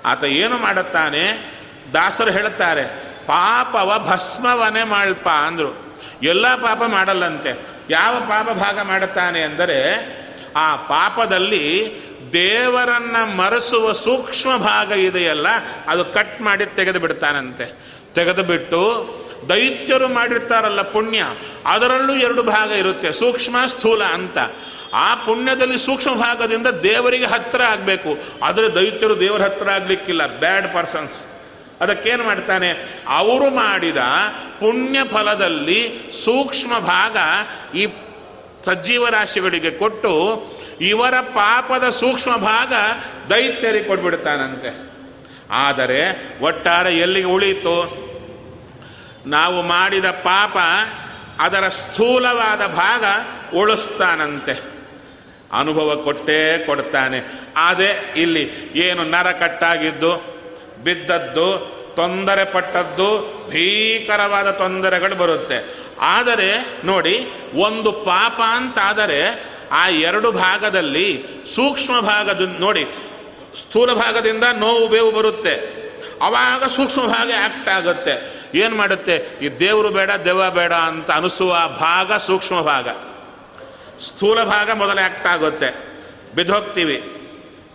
[0.04, 1.54] ಆತ ಏನು ಮಾಡುತ್ತಾನೆ?
[1.94, 2.84] ದಾಸರು ಹೇಳುತ್ತಾರೆ
[3.26, 6.02] ಪಾಪವ ಭಸ್ಮವನೇ ಮಾಡಪ್ಪ ಅಂದರು.
[6.22, 7.52] ಎಲ್ಲ ಪಾಪ ಮಾಡಲ್ಲಂತೆ.
[7.90, 9.80] ಯಾವ ಪಾಪ ಭಾಗ ಮಾಡುತ್ತಾನೆ ಅಂದರೆ,
[10.56, 11.64] ಆ ಪಾಪದಲ್ಲಿ
[12.32, 15.46] ದೇವರನ್ನ ಮರೆಸುವ ಸೂಕ್ಷ್ಮ ಭಾಗ ಇದೆಯಲ್ಲ,
[15.88, 17.86] ಅದು ಕಟ್ ಮಾಡಿ ತೆಗೆದು ಬಿಡ್ತಾನಂತೆ.
[18.16, 18.80] ತೆಗೆದು ಬಿಟ್ಟು
[19.48, 21.24] ದೈತ್ಯರು ಮಾಡಿರ್ತಾರಲ್ಲ ಪುಣ್ಯ,
[21.66, 24.38] ಅದರಲ್ಲೂ ಎರಡು ಭಾಗ ಇರುತ್ತೆ, ಸೂಕ್ಷ್ಮ ಸ್ಥೂಲ ಅಂತ.
[24.94, 28.18] ಆ ಪುಣ್ಯದಲ್ಲಿ ಸೂಕ್ಷ್ಮ ಭಾಗದಿಂದ ದೇವರಿಗೆ ಹತ್ತಿರ ಆಗಬೇಕು.
[28.42, 31.12] ಆದರೆ ದೈತ್ಯರು ದೇವರ ಹತ್ತಿರ ಆಗಲಿಕ್ಕಿಲ್ಲ ಬ್ಯಾಡ್ ಪರ್ಸನ್ಸ್
[31.80, 32.70] ಅದಕ್ಕೇನು ಮಾಡ್ತಾನೆ?
[33.08, 33.96] ಅವರು ಮಾಡಿದ
[34.60, 37.16] ಪುಣ್ಯ ಫಲದಲ್ಲಿ ಸೂಕ್ಷ್ಮ ಭಾಗ
[37.76, 37.86] ಈ
[38.64, 40.42] ಸಜ್ಜೀವ ರಾಶಿಗಳಿಗೆ ಕೊಟ್ಟು
[40.80, 42.72] ಇವರ ಪಾಪದ ಸೂಕ್ಷ್ಮ ಭಾಗ
[43.30, 44.96] ದೈತ್ಯರಿಗೆ ಕೊಟ್ಬಿಡ್ತಾನಂತೆ.
[45.50, 48.05] ಆದರೆ, ಒಟ್ಟಾರೆ ಎಲ್ಲಿಗೆ ಉಳೀತು
[49.26, 50.56] ನಾವು ಮಾಡಿದ ಪಾಪ
[51.40, 53.04] ಅದರ ಸ್ಥೂಲವಾದ ಭಾಗ
[53.56, 54.60] ಉಳಿಸ್ತಾನಂತೆ.
[55.52, 57.18] ಅನುಭವ ಕೊಟ್ಟೇ ಕೊಡ್ತಾನೆ.
[57.56, 60.36] ಅದೇ ಇಲ್ಲಿ ಏನು ನರ ಕಟ್ಟಾಗಿದ್ದು
[60.84, 63.08] ಬಿದ್ದದ್ದು, ತೊಂದರೆ ಪಟ್ಟದ್ದು,
[63.50, 65.74] ಭೀಕರವಾದ ತೊಂದರೆಗಳು ಬರುತ್ತೆ.
[66.00, 71.22] ಆದರೆ ನೋಡಿ, ಒಂದು ಪಾಪ ಅಂತಾದರೆ ಆ ಎರಡು ಭಾಗದಲ್ಲಿ
[71.54, 72.84] ಸೂಕ್ಷ್ಮ ಭಾಗದ ನೋಡಿ,
[73.60, 75.54] ಸ್ಥೂಲ ಭಾಗದಿಂದ ನೋವು ಬೇವು ಬರುತ್ತೆ.
[76.22, 78.35] ಅವಾಗ ಸೂಕ್ಷ್ಮ ಭಾಗ ಆಕ್ಟ್ ಆಗುತ್ತೆ.
[78.54, 79.16] ಏನು ಮಾಡುತ್ತೆ?
[79.42, 82.88] ಈ ದೇವರು ಬೇಡ, ದೆವ್ವ ಬೇಡ ಅಂತ ಅನಿಸುವ ಭಾಗ ಸೂಕ್ಷ್ಮ ಭಾಗ.
[84.02, 85.74] ಸ್ಥೂಲ ಭಾಗ ಮೊದಲು ಆಕ್ಟ್ ಆಗುತ್ತೆ.
[86.34, 87.12] ಬಿದ್ದೋಗ್ತೀವಿ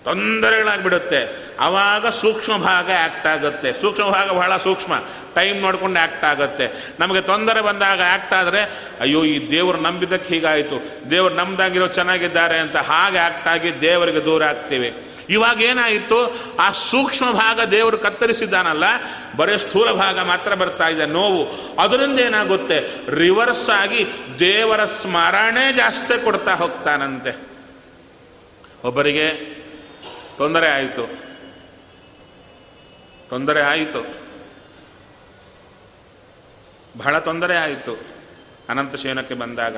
[0.04, 1.52] ತೊಂದರೆಗಳಾಗಿಬಿಡುತ್ತೆ.
[1.60, 3.74] ಆವಾಗ ಸೂಕ್ಷ್ಮ ಭಾಗ ಆ್ಯಕ್ಟ್ ಆಗುತ್ತೆ.
[3.74, 4.94] ಸೂಕ್ಷ್ಮ ಭಾಗ ಬಹಳ ಸೂಕ್ಷ್ಮ.
[5.36, 6.94] ಟೈಮ್ ನೋಡಿಕೊಂಡು ಆ್ಯಕ್ಟ್ ಆಗುತ್ತೆ.
[7.00, 11.10] ನಮಗೆ ತೊಂದರೆ ಬಂದಾಗ ಆ್ಯಕ್ಟ್ ಆದರೆ, ಅಯ್ಯೋ, ಈ ದೇವರು ನಂಬಿದ್ದಕ್ಕೆ ಹೀಗಾಯಿತು.
[11.10, 15.11] ದೇವರು ನಮ್ದಾಗಿರೋ ಚೆನ್ನಾಗಿದ್ದಾರೆ ಅಂತ ಹಾಗೆ ಆ್ಯಕ್ಟ್ ಆಗಿ ದೇವರಿಗೆ ದೂರ ಆಗ್ತೀವಿ.
[15.32, 16.36] ಇವಾಗ ಏನಾಯಿತು?
[16.56, 18.84] ಆ ಸೂಕ್ಷ್ಮ ಭಾಗ ದೇವರು ಕತ್ತರಿಸಿದ್ದಾನಲ್ಲ,
[19.38, 21.76] ಬರೀ ಸ್ಥೂಲ ಭಾಗ ಮಾತ್ರ ಬರ್ತಾ ಇದೆ ನೋವು.
[21.82, 23.10] ಅದರಿಂದ ಏನಾಗುತ್ತೆ?
[23.10, 24.08] ರಿವರ್ಸ್ ಆಗಿ
[24.40, 27.52] ದೇವರ ಸ್ಮರಣೆ ಜಾಸ್ತಿ ಕೊಡ್ತಾ ಹೋಗ್ತಾನಂತೆ.
[28.84, 29.32] ಒಬ್ಬರಿಗೆ
[30.38, 31.10] ತೊಂದರೆ ಆಯಿತು.
[33.30, 34.22] ತೊಂದರೆ ಆಯಿತು.
[36.98, 38.00] ಬಹಳ ತೊಂದರೆ ಆಯಿತು
[38.70, 39.78] ಅನಂತ ಶಯನಕ್ಕೆ ಬಂದಾಗ.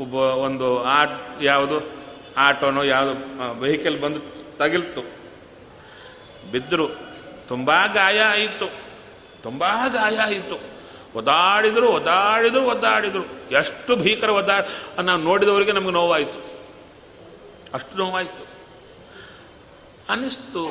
[0.00, 1.04] ಒಬ್ಬ, ಒಂದು ಆ
[1.42, 1.97] ಯಾವುದು?
[2.38, 4.20] ಆಟೋನೋ ಯಾವುದು ವೆಹಿಕಲ್ ಬಂದು
[4.56, 5.00] ತಗಿಲ್ತು.
[6.50, 6.88] ಬಿದ್ದರು
[7.48, 8.70] ತುಂಬ ಗಾಯ ಆಯಿತು.
[9.42, 10.60] ತುಂಬ ಗಾಯ ಆಯಿತು.
[11.14, 13.22] ಒದಾಡಿದ್ರು ಒದಾಡಿದ್ರು ಒದ್ದಾಡಿದ್ರು.
[13.50, 14.64] ಎಷ್ಟು ಭೀಕರ ಒದ್ದಾಡ
[15.00, 16.38] ನಾವು ನೋಡಿದವರಿಗೆ ನಮಗೆ ನೋವಾಯಿತು.
[17.74, 18.46] ಅಷ್ಟು ನೋವಾಯಿತು.
[20.08, 20.64] ಅನ್ನಿಸ್ತು.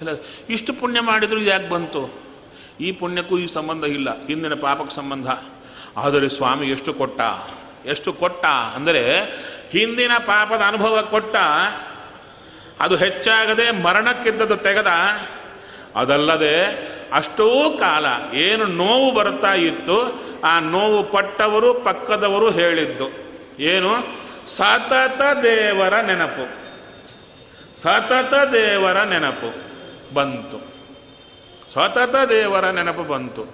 [0.00, 0.08] ಇಲ್ಲ,
[0.48, 2.10] ಇಷ್ಟು ಪುಣ್ಯ ಮಾಡಿದ್ರು ಯಾಕೆ ಬಂತು?
[2.80, 4.26] ಈ ಪುಣ್ಯಕ್ಕೂ ಈ ಸಂಬಂಧ ಇಲ್ಲ.
[4.26, 5.26] ಹಿಂದಿನ ಪಾಪಕ್ಕೆ ಸಂಬಂಧ.
[5.96, 7.20] ಆದರೆ ಸ್ವಾಮಿ ಎಷ್ಟು ಕೊಟ್ಟ?
[7.86, 8.44] ಎಷ್ಟು ಕೊಟ್ಟ?
[8.46, 9.20] ಅಂದರೆ
[9.72, 11.36] ಹಿಂದಿನ ಪಾಪದ ಅನುಭವ ಕೊಟ್ಟ,
[12.80, 14.86] ಅದು ಹೆಚ್ಚಾಗದೆ ಮರಣಕ್ಕಿದ್ದದ್ದು ತೆಗೆದ,
[15.96, 16.64] ಅದಲ್ಲದೆ
[17.12, 23.08] ಅಷ್ಟೂ ಕಾಲ ಏನು ನೋವು ಬರ್ತಾ ಇತ್ತು, ಆ ನೋವು ಪಟ್ಟವರು ಪಕ್ಕದವರು ಹೇಳಿದ್ದು.
[23.62, 24.22] ಏನು?
[24.46, 26.62] ಸತತ ದೇವರ ನೆನಪು.
[27.82, 29.54] ಸತತ ದೇವರ ನೆನಪು
[30.14, 30.72] ಬಂತು.
[31.72, 33.44] ಸತತ ದೇವರ ನೆನಪು ಬಂತು.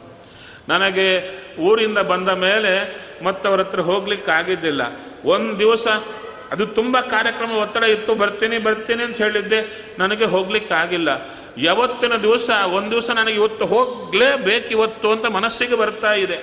[0.68, 5.07] ನನಗೆ ಊರಿಂದ ಬಂದ ಮೇಲೆ ಮತ್ತವರ ಹತ್ರ ಹೋಗ್ಲಿಕ್ಕಾಗಿದ್ದಿಲ್ಲ.
[5.24, 5.86] ಒಂದು ದಿವಸ
[6.50, 9.88] ಅದು ತುಂಬ ಕಾರ್ಯಕ್ರಮ ಒತ್ತಡ ಇತ್ತು, ಬರ್ತೀನಿ ಬರ್ತೀನಿ ಅಂತ ಹೇಳಿದ್ದೆ.
[9.98, 16.38] ನನಗೆ ಹೋಗ್ಲಿಕ್ಕಾಗಿಲ್ಲ ಯಾವತ್ತಿನ ದಿವಸ, ಒಂದು ದಿವಸ ನನಗೆ ಇವತ್ತು ಹೋಗ್ಲೇಬೇಕು ಇವತ್ತು ಅಂತ ಮನಸ್ಸಿಗೆ ಬರ್ತಾ ಇದೆ.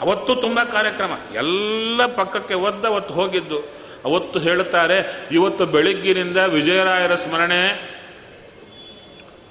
[0.00, 1.10] ಅವತ್ತು ತುಂಬ ಕಾರ್ಯಕ್ರಮ.
[1.34, 3.58] ಎಲ್ಲ ಪಕ್ಕಕ್ಕೆ ಒದ್ದ ಅವತ್ತು ಹೋಗಿದ್ದು.
[4.04, 7.90] ಅವತ್ತು ಹೇಳ್ತಾರೆ, ಇವತ್ತು ಬೆಳಿಗ್ಗಿನಿಂದ ವಿಜಯರಾಯರ ಸ್ಮರಣೆ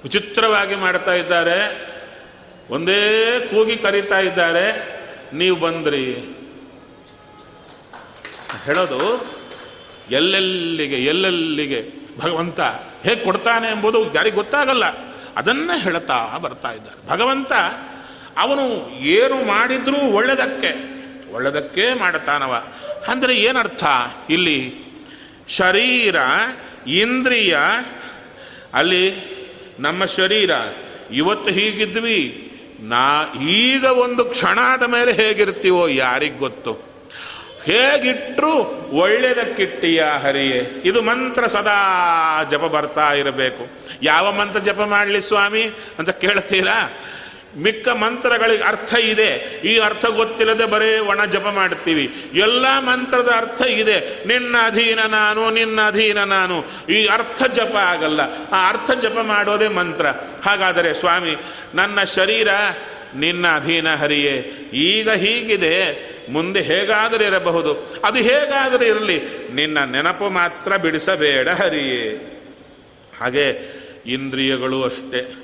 [0.04, 1.90] ವಿಚಿತ್ರವಾಗಿ ಮಾಡ್ತಾ ಇದ್ದಾರೆ.
[2.70, 5.00] ಒಂದೇ ಕೂಗಿ ಕರೀತಾ ಇದ್ದಾರೆ.
[5.34, 6.36] ನೀವು ಬಂದ್ರಿ.
[8.66, 9.00] ಹೇಳೋದು,
[10.12, 11.80] ಎಲ್ಲೆಲ್ಲಿಗೆ ಎಲ್ಲೆಲ್ಲಿಗೆ
[12.20, 12.60] ಭಗವಂತ
[13.04, 14.86] ಹೇಗೆ ಕೊಡ್ತಾನೆ ಎಂಬುದು ಯಾರಿಗೆ ಗೊತ್ತಾಗಲ್ಲ.
[15.36, 17.52] ಅದನ್ನು ಹೇಳ್ತಾ ಬರ್ತಾ ಇದ್ದಾರೆ ಭಗವಂತ,
[18.38, 20.72] ಅವನು ಏನು ಮಾಡಿದರೂ ಒಳ್ಳೆದಕ್ಕೆ
[21.34, 22.64] ಒಳ್ಳೆದಕ್ಕೆ ಮಾಡುತ್ತಾನವ
[23.08, 23.84] ಅಂದರೆ ಏನರ್ಥ?
[24.30, 24.60] ಇಲ್ಲಿ
[25.48, 26.16] ಶರೀರ,
[26.88, 27.58] ಇಂದ್ರಿಯ,
[28.74, 29.04] ಅಲ್ಲಿ
[29.80, 30.52] ನಮ್ಮ ಶರೀರ,
[31.12, 36.89] ಇವತ್ತು ಹೀಗಿದ್ವಿ, ನಾ ಈಗ ಒಂದು ಕ್ಷಣದ ಮೇಲೆ ಹೇಗಿರ್ತೀವೋ ಯಾರಿಗೆ ಗೊತ್ತು?
[37.72, 38.54] ಹೇಗಿಟ್ರು
[38.92, 40.82] ಒಳ್ಳೆಯದಕ್ಕಿಟ್ಟಿಯ ಹರಿಯೇ?
[40.86, 43.68] ಇದು ಮಂತ್ರ ಸದಾ ಜಪ ಬರ್ತಾ ಇರಬೇಕು.
[44.04, 45.64] ಯಾವ ಮಂತ್ರ ಜಪ ಮಾಡಲಿ ಸ್ವಾಮಿ?
[46.00, 46.94] ಅಂತ ಕೇಳ್ತೀರಾ?
[47.58, 49.62] ಮಿಕ್ಕ ಮಂತ್ರಗಳಿಗೆ ಅರ್ಥ ಇದೆ.
[49.66, 52.16] ಈ ಅರ್ಥ ಗೊತ್ತಿಲ್ಲದೆ ಬರೇ ಒಣ ಜಪ ಮಾಡ್ತೀವಿ.
[52.34, 54.28] ಎಲ್ಲ ಮಂತ್ರದ ಅರ್ಥ ಇದೆ.
[54.28, 56.66] ನಿನ್ನ ಅಧೀನ ನಾನು, ನಿನ್ನ ಅಧೀನ ನಾನು.
[56.90, 58.22] ಈ ಅರ್ಥ ಜಪ ಆಗಲ್ಲ.
[58.52, 60.08] ಆ ಅರ್ಥ ಜಪ ಮಾಡೋದೇ ಮಂತ್ರ.
[60.44, 61.36] ಹಾಗಾದರೆ ಸ್ವಾಮಿ,
[61.76, 62.48] ನನ್ನ ಶರೀರ
[63.16, 64.54] ನಿನ್ನ ಅಧೀನ ಹರಿಯೇ.
[64.74, 66.09] ಈಗ ಹೀಗಿದೆ.
[66.32, 68.02] ಮುಂದೆ ಹೇಗಾದರೂ ಇರಬಹುದು.
[68.04, 69.22] ಅದು ಹೇಗಾದರೂ ಇರಲಿ,
[69.54, 72.26] ನಿನ್ನ ನೆನಪು ಮಾತ್ರ ಬಿಡಿಸಬೇಡ ಹರಿಯೇ.
[73.22, 75.36] ಹಾಗೆ ಇಂದ್ರಿಯಗಳು ಅಷ್ಟೇ.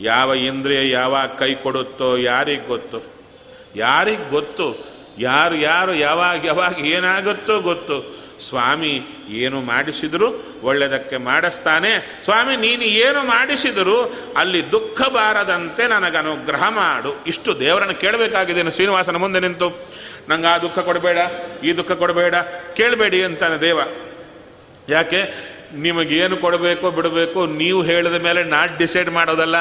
[0.00, 3.02] ಯಾವ ಇಂದ್ರಿಯ ಯಾವಾಗ ಕೈ ಕೊಡುತ್ತೋ ಯಾರಿಗೆ ಗೊತ್ತು.
[3.76, 4.94] ಯಾರಿಗೆ ಗೊತ್ತು?
[5.18, 8.24] ಯಾರು ಯಾರು ಯಾವಾಗ ಯಾವಾಗ ಏನಾಗುತ್ತೋ ಗೊತ್ತು.
[8.40, 12.20] ಸ್ವಾಮಿ ಏನು ಮಾಡಿಸಿದರೂ ಒಳ್ಳೆಯದಕ್ಕೆ ಮಾಡಿಸ್ತಾನೆ.
[12.24, 17.24] ಸ್ವಾಮಿ, ನೀನು ಏನು ಮಾಡಿಸಿದರೂ ಅಲ್ಲಿ ದುಃಖ ಬಾರದಂತೆ ನನಗೆ ಅನುಗ್ರಹ ಮಾಡು.
[17.26, 19.93] ಇಷ್ಟು ದೇವರನ್ನು ಕೇಳಬೇಕಾಗಿದೆ ಶ್ರೀನಿವಾಸನ ಮುಂದೆ ನಿಂತು.
[20.28, 21.18] ನಂಗೆ ಆ ದುಃಖ ಕೊಡಬೇಡ,
[21.64, 22.34] ಈ ದುಃಖ ಕೊಡಬೇಡ,
[22.74, 23.78] ಕೇಳಬೇಡಿ ಅಂತಾನೆ ದೇವ.
[24.88, 25.54] ಯಾಕೆ?
[25.74, 29.56] ನಿಮಗೇನು ಕೊಡಬೇಕು ಬಿಡಬೇಕು ನೀವು ಹೇಳಿದ ಮೇಲೆ ನಾನು ಡಿಸೈಡ್ ಮಾಡೋದಲ್ಲ.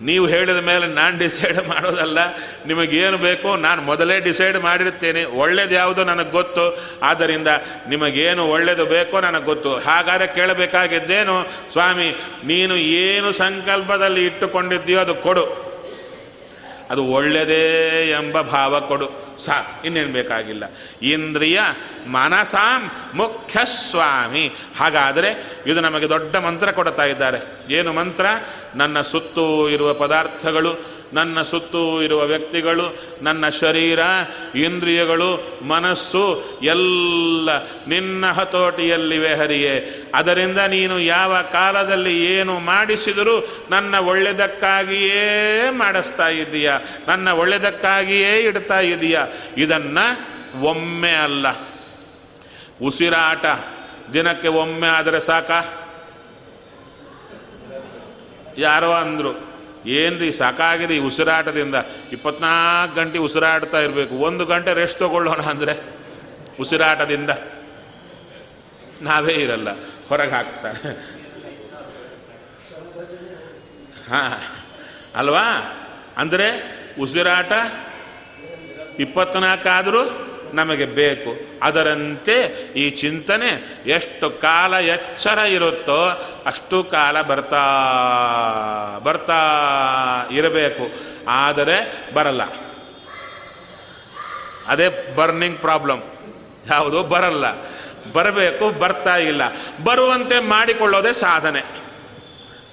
[0.00, 2.18] ನೀವು ಹೇಳಿದ ಮೇಲೆ ನಾನು ಡಿಸೈಡ್ ಮಾಡೋದಲ್ಲ.
[2.66, 6.78] ನಿಮಗೇನು ಬೇಕೋ ನಾನು ಮೊದಲೇ ಡಿಸೈಡ್ ಮಾಡಿರ್ತೇನೆ ಒಳ್ಳೇದು ಯಾವುದೋ ನನಗೆ ಗೊತ್ತು.
[7.02, 7.48] ಆದ್ದರಿಂದ
[7.88, 9.74] ನಿಮಗೇನು ಒಳ್ಳೇದು ಬೇಕೋ ನನಗೆ ಗೊತ್ತು.
[9.78, 11.46] ಹಾಗಾದರೆ ಕೇಳಬೇಕಾಗಿದ್ದೇನು?
[11.72, 15.61] ಸ್ವಾಮಿ, ನೀನು ಏನು ಸಂಕಲ್ಪದಲ್ಲಿ ಇಟ್ಟುಕೊಂಡಿದ್ದೀಯೋ ಅದು ಕೊಡು.
[16.92, 19.10] ಅದು ಒಳ್ಳೆಯದೇ ಎಂಬ ಭಾವ ಕೊಡು.
[19.38, 20.64] ಸಾ, ಇನ್ನೇನು ಬೇಕಾಗಿಲ್ಲ.
[21.02, 21.60] ಇಂದ್ರಿಯ
[22.06, 27.38] ಮನಸಾಂ ಮುಖ್ಯ ಸ್ವಾಮಿ ಹಾಗಾದರೆ ಇದು ನಮಗೆ ದೊಡ್ಡ ಮಂತ್ರ ಕೊಡ್ತಾ ಇದ್ದಾರೆ.
[27.70, 28.26] ಏನು ಮಂತ್ರ?
[28.74, 33.98] ನನ್ನ ಸುತ್ತೂ ಇರುವ ಪದಾರ್ಥಗಳು ನನ್ನ ಸುತ್ತೂ ಇರುವ ವ್ಯಕ್ತಿಗಳು, ನನ್ನ ಶರೀರ,
[34.54, 40.02] ಇಂದ್ರಿಯಗಳು, ಮನಸ್ಸು, ಎಲ್ಲ ನಿನ್ನ ಹತೋಟಿಯಲ್ಲಿವೆ ಹರಿಯೇ.
[40.14, 46.72] ಅದರಿಂದ ನೀನು ಯಾವ ಕಾಲದಲ್ಲಿ ಏನು ಮಾಡಿಸಿದರೂ ನನ್ನ ಒಳ್ಳೆಯದಕ್ಕಾಗಿಯೇ ಮಾಡಿಸ್ತಾ ಇದ್ದೀಯ?
[47.08, 49.20] ನನ್ನ ಒಳ್ಳೆಯದಕ್ಕಾಗಿಯೇ ಇಡ್ತಾ ಇದೀಯ
[49.56, 51.46] ಇದನ್ನು ಒಮ್ಮೆ ಅಲ್ಲ.
[52.82, 53.44] ಉಸಿರಾಟ
[54.12, 55.50] ದಿನಕ್ಕೆ ಒಮ್ಮೆ ಆದರೆ ಸಾಕ?
[58.58, 59.51] ಯಾರೋ ಅಂದರು.
[59.86, 61.74] ಏನ್ರಿ ಸಾಕಾಗಿದೆ ಈ ಉಸಿರಾಟದಿಂದ?
[62.12, 64.14] ಇಪ್ಪತ್ನಾಲ್ಕು ಗಂಟೆ ಉಸಿರಾಡ್ತಾ ಇರಬೇಕು.
[64.14, 65.74] ಒಂದು ಗಂಟೆ ರೆಸ್ಟ್ ತಗೊಳ್ಳೋಣ ಅಂದರೆ
[66.60, 67.30] ಉಸಿರಾಟದಿಂದ?
[69.02, 69.68] ನಾವೇ ಇರಲ್ಲ,
[70.08, 70.80] ಹೊರಗೆ ಹಾಕ್ತಾರೆ.
[74.10, 74.36] ಹಾಂ,
[75.16, 75.46] ಅಲ್ವಾ?
[76.18, 76.48] ಅಂದರೆ
[77.00, 77.52] ಉಸಿರಾಟ
[79.00, 80.02] ಇಪ್ಪತ್ನಾಲ್ಕಾದರೂ
[80.54, 81.30] ನಮಗೆ ಬೇಕು.
[81.62, 82.36] ಅದರಂತೆ
[82.76, 86.00] ಈ ಚಿಂತನೆ ಎಷ್ಟು ಕಾಲ ಎಚ್ಚರ ಇರುತ್ತೋ
[86.46, 87.64] ಅಷ್ಟು ಕಾಲ ಬರ್ತಾ
[89.02, 89.38] ಬರ್ತಾ
[90.30, 90.90] ಇರಬೇಕು.
[91.28, 92.42] ಆದರೆ ಬರಲ್ಲ.
[94.66, 96.02] ಅದೇ ಬರ್ನಿಂಗ್ ಪ್ರಾಬ್ಲಮ್.
[96.70, 97.02] ಯಾವುದು?
[97.02, 97.44] ಬರಲ್ಲ.
[98.12, 99.42] ಬರಬೇಕು, ಬರ್ತಾ ಇಲ್ಲ.
[99.84, 101.60] ಬರುವಂತೆ ಮಾಡಿಕೊಳ್ಳೋದೇ ಸಾಧನೆ.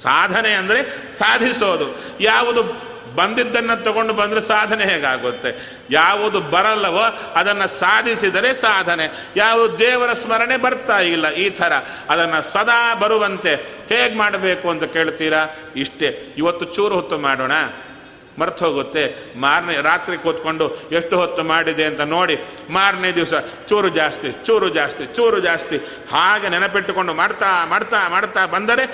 [0.01, 1.85] ಸಾಧನೆ ಅಂದರೆ ಸಾಧಿಸೋದು.
[2.19, 2.88] ಯಾವುದು?
[3.15, 5.79] ಬಂದಿದ್ದನ್ನು ತಗೊಂಡು ಬಂದರೆ ಸಾಧನೆ ಹೇಗಾಗುತ್ತೆ?
[5.91, 9.29] ಯಾವುದು ಬರಲ್ಲವೋ ಅದನ್ನು ಸಾಧಿಸಿದರೆ ಸಾಧನೆ.
[9.35, 11.73] ಯಾವುದು ದೇವರ ಸ್ಮರಣೆ ಬರ್ತಾ ಇಲ್ಲ ಈ ಥರ.
[12.09, 13.55] ಅದನ್ನು ಸದಾ ಬರುವಂತೆ
[13.89, 15.45] ಹೇಗೆ ಮಾಡಬೇಕು ಅಂತ ಕೇಳ್ತೀರಾ?
[15.75, 16.33] ಇಷ್ಟೇ.
[16.37, 17.51] ಇವತ್ತು ಚೂರು ಹೊತ್ತು ಮಾಡೋಣ.
[18.39, 19.15] ಮರ್ತು ಹೋಗುತ್ತೆ.
[19.39, 22.39] ಮಾರನೇ ರಾತ್ರಿ ಕೂತ್ಕೊಂಡು ಎಷ್ಟು ಹೊತ್ತು ಮಾಡಿದೆ ಅಂತ ನೋಡಿ.
[22.69, 23.33] ಮಾರನೇ ದಿವಸ
[23.69, 25.77] ಚೂರು ಜಾಸ್ತಿ ಚೂರು ಜಾಸ್ತಿ ಚೂರು ಜಾಸ್ತಿ.
[26.11, 28.85] ಹಾಗೆ ನೆನಪಿಟ್ಟುಕೊಂಡು ಮಾಡ್ತಾ ಮಾಡ್ತಾ ಮಾಡ್ತಾ ಬಂದರೆ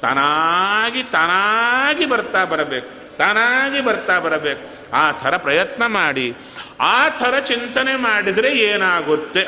[0.00, 2.99] ತನಾಗಿ ತನಾಗಿ ಬರ್ತಾ ಬರಬೇಕು.
[3.20, 4.66] ತಾನಾಗಿ ಬರ್ತಾ ಬರಬೇಕು.
[4.92, 6.34] ಆ ಥರ ಪ್ರಯತ್ನ ಮಾಡಿ,
[6.80, 9.42] ಆ ಥರ ಚಿಂತನೆ ಮಾಡಿದರೆ ಏನಾಗುತ್ತೆ?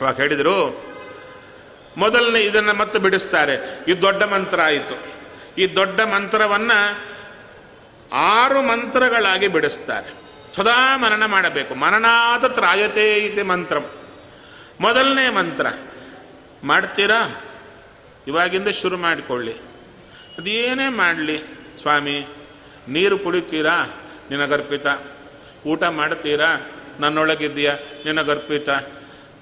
[0.00, 0.58] ಅವಾಗ ಹೇಳಿದರು,
[1.96, 3.54] ಮೊದಲನೇ ಇದನ್ನು ಮತ್ತೆ ಬಿಡಿಸ್ತಾರೆ.
[3.88, 4.96] ಇದು ದೊಡ್ಡ ಮಂತ್ರ ಆಯಿತು.
[5.58, 6.78] ಈ ದೊಡ್ಡ ಮಂತ್ರವನ್ನು
[8.12, 10.10] ಆರು ಮಂತ್ರಗಳಾಗಿ ಬಿಡಿಸ್ತಾರೆ.
[10.56, 11.74] ಸದಾ ಮರಣ ಮಾಡಬೇಕು.
[11.74, 13.78] ಮರಣಾದ ತ್ರಾಯತೆ ಇದೆ ಮಂತ್ರ.
[14.80, 15.66] ಮೊದಲನೇ ಮಂತ್ರ,
[16.64, 17.40] ಮಾಡ್ತೀರಾ?
[18.26, 19.52] ಇವಾಗಿಂದ ಶುರು ಮಾಡಿಕೊಳ್ಳಿ.
[20.38, 21.38] ಅದೇನೇ ಮಾಡಲಿ,
[21.80, 22.26] ಸ್ವಾಮಿ?
[22.88, 23.94] ನೀರು ಕುಡಿತೀರಾ?
[24.30, 24.86] ನಿನಗರ್ಪಿತ.
[25.66, 26.66] ಊಟ ಮಾಡ್ತೀರಾ
[27.00, 27.74] ನನ್ನೊಳಗಿದ್ದೀಯಾ?
[28.04, 28.68] ನಿನಗರ್ಪಿತ.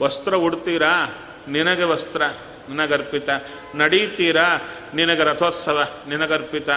[0.03, 1.15] ವಸ್ತ್ರ ಉಡ್ತೀರಾ?
[1.49, 2.23] ನಿನಗೆ ವಸ್ತ್ರ.
[2.71, 3.29] ನಿನಗರ್ಪಿತ.
[3.75, 4.61] ನಡೀತೀರಾ?
[4.95, 5.89] ನಿನಗೆ ರಥೋತ್ಸವ.
[6.09, 6.69] ನಿನಗರ್ಪಿತ.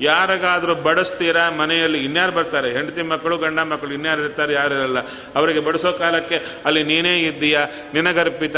[0.00, 1.50] ಯಾರಿಗಾದರೂ ಬಡಿಸ್ತೀರಾ?
[1.50, 2.72] ಮನೆಯಲ್ಲಿ ಇನ್ಯಾರು ಬರ್ತಾರೆ?
[2.72, 4.52] ಹೆಂಡತಿ ಮಕ್ಕಳು, ಗಂಡ ಮಕ್ಕಳು, ಇನ್ಯಾರು ಇರ್ತಾರೆ?
[4.52, 4.98] ಯಾರು
[5.34, 7.66] ಅವರಿಗೆ ಬಡಿಸೋ ಕಾಲಕ್ಕೆ ಅಲ್ಲಿ ನೀನೇ ಇದ್ದೀಯಾ?
[7.94, 8.56] ನಿನಗರ್ಪಿತ.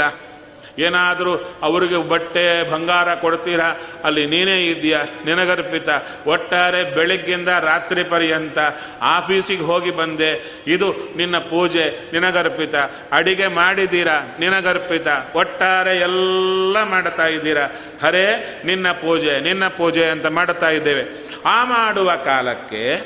[0.79, 3.75] ಏನಾದರೂ ಅವರಿಗೆ ಬಟ್ಟೆ ಬಂಗಾರ ಕೊಡ್ತೀರಾ?
[4.03, 5.89] ಅಲ್ಲಿ ನೀನೇ ಇದೆಯಾ ನಿನಗರ್ಪಿತ.
[6.27, 8.57] ಒಟ್ಟಾರೆ ಬೆಳಗ್ಗೆಯಿಂದ ರಾತ್ರಿ ಪರ್ಯಂತ
[9.01, 10.63] ಆಫೀಸಿಗೆ ಹೋಗಿ ಬಂದೆ.
[10.67, 12.75] ಇದು ನಿನ್ನ ಪೂಜೆ, ನಿನಗರ್ಪಿತ.
[13.11, 14.35] ಅಡಿಗೆ ಮಾಡಿದ್ದೀರಾ?
[14.39, 15.07] ನಿನಗರ್ಪಿತ.
[15.35, 17.67] ಒಟ್ಟಾರೆ ಎಲ್ಲ ಮಾಡ್ತಾ ಇದ್ದೀರಾ?
[18.03, 21.03] ಹರೇ, ನಿನ್ನ ಪೂಜೆ ನಿನ್ನ ಪೂಜೆ ಅಂತ ಮಾಡ್ತಾ ಇದ್ದೇವೆ.
[21.45, 23.01] ಆ ಮಾಡುವ ಕಾಲಕ್ಕೆ,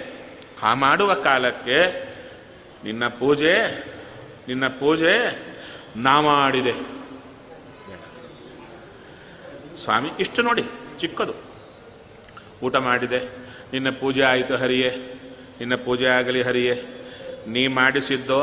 [0.64, 2.06] ಆ ಮಾಡುವ ಕಾಲಕ್ಕೆ
[2.84, 3.86] ನಿನ್ನ ಪೂಜೆ
[4.48, 5.40] ನಿನ್ನ ಪೂಜೆ
[5.96, 7.03] ನಾ ಮಾಡಿದೆ.
[9.82, 10.64] ಸ್ವಾಮಿ, ಇಷ್ಟು ನೋಡಿ,
[11.00, 11.34] ಚಿಕ್ಕದು.
[12.64, 13.20] ಊಟ ಮಾಡಿದೆ.
[13.74, 14.90] ನಿನ್ನ ಪೂಜೆ ಆಯಿತು ಹರಿಯೇ.
[15.60, 16.76] ನಿನ್ನ ಪೂಜೆ ಆಗಲಿ ಹರಿಯೇ.
[17.48, 18.40] ನೀ ಮಾಡಿಸಿದ್ದೋ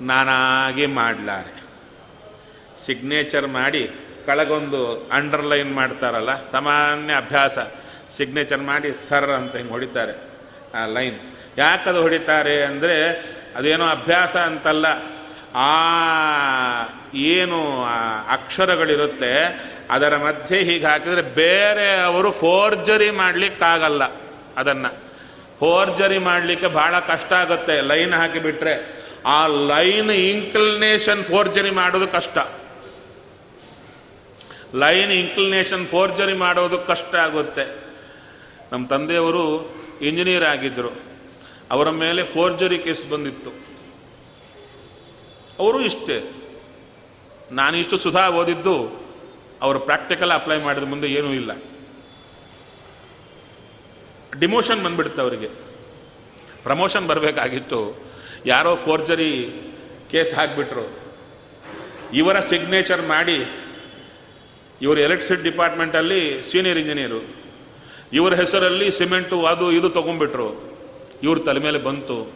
[0.00, 1.52] ನಾನಾಗಿ ಮಾಡಲಾರೆ.
[2.84, 3.82] ಸಿಗ್ನೇಚರ್ ಮಾಡಿ
[4.26, 7.58] ಕಳಗೊಂದು ಅಂಡರ್ಲೈನ್ ಮಾಡ್ತಾರಲ್ಲ, ಸಾಮಾನ್ಯ ಅಭ್ಯಾಸ.
[8.16, 10.14] ಸಿಗ್ನೇಚರ್ ಮಾಡಿ ಸರ್ ಅಂತ ಹಿಂಗೆ ಹೊಡಿತಾರೆ
[10.74, 11.18] ಆ ಲೈನ್
[11.58, 12.96] ಯಾಕದು ಹೊಡಿತಾರೆ ಅಂದರೆ
[13.56, 14.86] ಅದೇನೋ ಅಭ್ಯಾಸ ಅಂತಲ್ಲ,
[15.54, 15.72] ಆ
[17.14, 17.60] ಏನು
[18.28, 19.32] ಅಕ್ಷರಗಳಿರುತ್ತೆ
[19.90, 24.04] ಅದರ ಮಧ್ಯೆ ಹೀಗೆ ಹಾಕಿದರೆ ಬೇರೆ ಅವರು ಫೋರ್ಜರಿ ಮಾಡಲಿಕ್ಕಾಗಲ್ಲ
[24.56, 25.06] ಅದನ್ನು.
[25.58, 29.04] ಫೋರ್ಜರಿ ಮಾಡಲಿಕ್ಕೆ ಭಾಳ ಕಷ್ಟ ಆಗುತ್ತೆ, ಲೈನ್ ಹಾಕಿಬಿಟ್ರೆ.
[29.26, 32.38] ಆ ಲೈನ್ ಇಂಕ್ಲಿನೇಷನ್ ಫೋರ್ಜರಿ ಮಾಡೋದು ಕಷ್ಟ.
[34.74, 37.86] ಲೈನ್ ಇಂಕ್ಲಿನೇಷನ್ ಫೋರ್ಜರಿ ಮಾಡೋದು ಕಷ್ಟ ಆಗುತ್ತೆ.
[38.72, 41.00] ನಮ್ಮ ತಂದೆಯವರು ಇಂಜಿನಿಯರ್ ಆಗಿದ್ದರು
[41.70, 43.50] ಅವರ ಮೇಲೆ ಫೋರ್ಜರಿ ಕೇಸ್ ಬಂದಿತ್ತು.
[45.58, 46.32] ಅವರು ಇಷ್ಟೇ.
[47.52, 49.05] ನಾನಿಷ್ಟು ಸುಧಾ ಓದಿದ್ದು
[49.62, 51.62] ಅವರು ಪ್ರಾಕ್ಟಿಕಲ್ ಅಪ್ಲೈ ಮಾಡಿದ ಮುಂದೆ ಏನೂ ಇಲ್ಲ.
[54.38, 55.48] ಡಿಮೋಷನ್ ಬಂದ್ಬಿಡುತ್ತೆ ಅವರಿಗೆ.
[56.62, 58.06] ಪ್ರಮೋಷನ್ ಬರಬೇಕಾಗಿತ್ತು.
[58.46, 59.50] ಯಾರೋ ಫೋರ್ಜರಿ
[60.10, 60.90] ಕೇಸ್ ಹಾಕಿಬಿಟ್ರು.
[62.12, 63.46] ಇವರ ಸಿಗ್ನೇಚರ್ ಮಾಡಿ
[64.82, 67.26] ಇವರು ಎಲೆಕ್ಟ್ರಿಸಿಟಿ ಡಿಪಾರ್ಟ್ಮೆಂಟಲ್ಲಿ ಸೀನಿಯರ್ ಇಂಜಿನಿಯರು
[68.12, 70.78] ಇವರ ಹೆಸರಲ್ಲಿ ಸಿಮೆಂಟು ಅದು ಇದು ತೊಗೊಂಡ್ಬಿಟ್ರು.
[71.22, 72.32] ಇವ್ರ ತಲೆ ಮೇಲೆ ಬಂತು.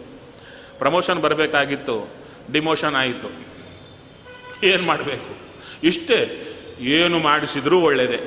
[0.78, 2.10] ಪ್ರಮೋಷನ್ ಬರಬೇಕಾಗಿತ್ತು.
[2.52, 3.30] ಡಿಮೋಷನ್ ಆಯಿತು.
[4.66, 5.36] ಏನು ಮಾಡಬೇಕು?
[5.82, 6.46] ಇಷ್ಟೇ.
[6.80, 8.18] ಏನು ಮಾಡಿಸಿದರೂ ಒಳ್ಳೆಯದೆ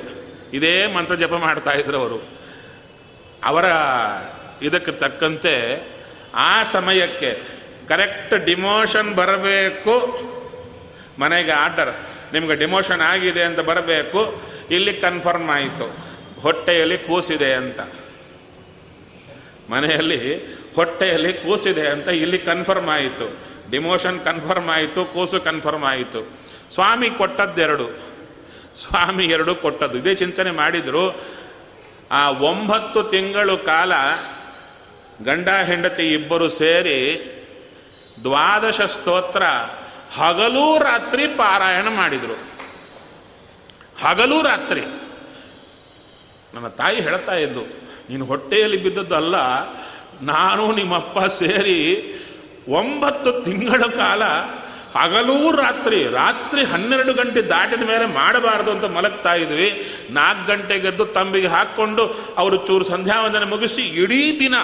[0.52, 2.22] ಇದೇ ಮಂತ್ರ ಜಪ ಮಾಡ್ತಾ ಇದ್ರು ಅವರು.
[3.44, 3.64] ಅವರ
[4.62, 5.86] ಇದಕ್ಕೆ ತಕ್ಕಂತೆ
[6.34, 7.38] ಆ ಸಮಯಕ್ಕೆ
[7.88, 10.20] ಕರೆಕ್ಟ್ ಡಿಮೋಷನ್ ಬರಬೇಕು.
[11.18, 11.94] ಮನೆಗೆ ಆರ್ಡರ್
[12.32, 14.42] ನಿಮಗೆ ಡಿಮೋಷನ್ ಆಗಿದೆ ಅಂತ ಬರಬೇಕು.
[14.70, 15.96] ಇಲ್ಲಿ ಕನ್ಫರ್ಮ್ ಆಯಿತು.
[16.40, 17.80] ಹೊಟ್ಟೆಯಲ್ಲಿ ಕೂಸಿದೆ ಅಂತ.
[19.70, 23.36] ಮನೆಯಲ್ಲಿ ಹೊಟ್ಟೆಯಲ್ಲಿ ಕೂಸಿದೆ ಅಂತ ಇಲ್ಲಿ ಕನ್ಫರ್ಮ್ ಆಯಿತು.
[23.70, 26.28] ಡಿಮೋಷನ್ ಕನ್ಫರ್ಮ್ ಆಯಿತು, ಕೂಸು ಕನ್ಫರ್ಮ್ ಆಯಿತು.
[26.74, 28.13] ಸ್ವಾಮಿ ಕೊಟ್ಟದ್ದೆರಡು.
[28.76, 29.98] ಸ್ವಾಮಿ ಎರಡು ಕೊಟ್ಟದ್ದು.
[29.98, 31.04] ಇದೇ ಚಿಂತನೆ ಮಾಡಿದರು.
[32.10, 33.92] ಆ ಒಂಬತ್ತು ತಿಂಗಳು ಕಾಲ
[35.24, 36.98] ಗಂಡ, ಹೆಂಡತಿ ಇಬ್ಬರು ಸೇರಿ
[38.22, 39.44] ದ್ವಾದಶ ಸ್ತೋತ್ರ
[40.14, 42.36] ಹಗಲು ರಾತ್ರಿ ಪಾರಾಯಣ ಮಾಡಿದರು.
[44.02, 44.84] ಹಗಲು ರಾತ್ರಿ.
[46.54, 47.62] ನನ್ನ ತಾಯಿ ಹೇಳ್ತಾ ಇದ್ದು,
[48.10, 49.36] ನೀನು ಹೊಟ್ಟೆಯಲ್ಲಿ ಬಿದ್ದದ್ದಲ್ಲ
[50.22, 51.80] ನಾನು ನಿಮ್ಮಪ್ಪ ಸೇರಿ
[52.68, 54.22] ಒಂಬತ್ತು ತಿಂಗಳ ಕಾಲ
[54.96, 59.94] ಹಗಲೂ ರಾತ್ರಿ ರಾತ್ರಿ ಹನ್ನೆರಡು ಗಂಟೆ ದಾಟಿದ ಮೇಲೆ ಮಾಡಬಾರದು ಅಂತ ಮಲಗ್ತಾ ಇದ್ವಿ.
[60.10, 64.54] ನಾಲ್ಕು ಗಂಟೆಗೆದ್ದು ತಂಬಿಗೆ ಹಾಕ್ಕೊಂಡು ಅವರು ಚೂರು ಸಂಧ್ಯಾವಂದನೆ ಮುಗಿಸಿ ಇಡೀ ದಿನ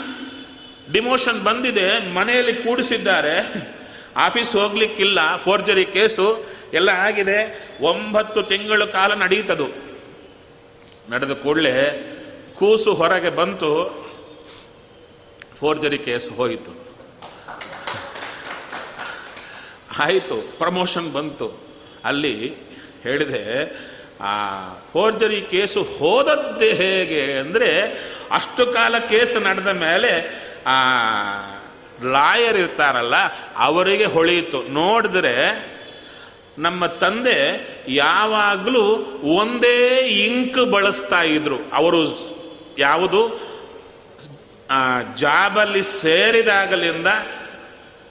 [0.92, 3.52] ಡಿಮೋಷನ್ ಬಂದಿದೆ, ಮನೆಯಲ್ಲಿ ಕೂಡಿಸಿದ್ದಾರೆ.
[4.16, 7.68] ಆಫೀಸ್ ಹೋಗ್ಲಿಕ್ಕಿಲ್ಲ, ಫೋರ್ಜರಿ ಕೇಸು, ಎಲ್ಲ ಆಗಿದೆ.
[7.80, 9.66] ಒಂಬತ್ತು ತಿಂಗಳು ಕಾಲ ನಡೀತದು.
[11.10, 11.74] ನಡೆದ ಕೂಡಲೇ
[12.54, 13.70] ಕೂಸು ಹೊರಗೆ ಬಂತು.
[15.60, 16.89] ಫೋರ್ಜರಿ ಕೇಸ್ ಹೋಯಿತು.
[20.00, 21.48] ಆಯಿತು ಪ್ರಮೋಷನ್ ಬಂತು.
[22.04, 22.34] ಅಲ್ಲಿ
[23.02, 23.44] ಹೇಳಿದೆ,
[24.20, 24.32] ಆ
[24.92, 27.70] ಫೋರ್ಜರಿ ಕೇಸು ಹೋದದ್ದು ಹೇಗೆ ಅಂದರೆ,
[28.30, 30.12] ಅಷ್ಟು ಕಾಲ ಕೇಸ್ ನಡೆದ ಮೇಲೆ,
[30.66, 30.78] ಆ
[32.12, 33.16] ಲಾಯರ್ ಇರ್ತಾರಲ್ಲ,
[33.56, 35.36] ಅವರಿಗೆ ಹೊಳೆಯಿತು ನೋಡಿದ್ರೆ
[36.58, 37.38] ನಮ್ಮ ತಂದೆ
[37.88, 38.84] ಯಾವಾಗಲೂ
[39.36, 39.78] ಒಂದೇ
[40.24, 41.58] ಇಂಕ್ ಬಳಸ್ತಾ ಇದ್ರು.
[41.72, 42.00] ಅವರು
[42.78, 43.20] ಯಾವುದು?
[45.16, 47.06] ಜಾಬಲ್ಲಿ ಸೇರಿದಾಗಲಿಂದ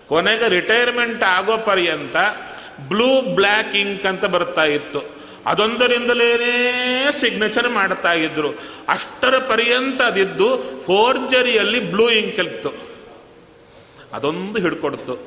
[0.09, 2.15] ಕೊನೆಗೆ ರಿಟೈರ್ಮೆಂಟ್ ಆಗೋ ಪರ್ಯಂತ
[2.87, 5.01] ಬ್ಲೂ ಬ್ಲ್ಯಾಕ್ ಇಂಕ್ ಅಂತ ಬರ್ತಾ ಇತ್ತು.
[5.45, 6.37] ಅದೊಂದರಿಂದಲೇ
[7.11, 8.49] ಸಿಗ್ನೇಚರ್ ಮಾಡ್ತಾ ಇದ್ರು.
[8.87, 12.71] ಅಷ್ಟರ ಪರ್ಯಂತ ಅದಿದ್ದು ಫೋರ್ಜರಿಯಲ್ಲಿ ಬ್ಲೂ ಇಂಕ್ ಇತ್ತು.
[14.13, 15.19] ಅದೊಂದು ಹಿಡ್ಕೊಡ್ತು.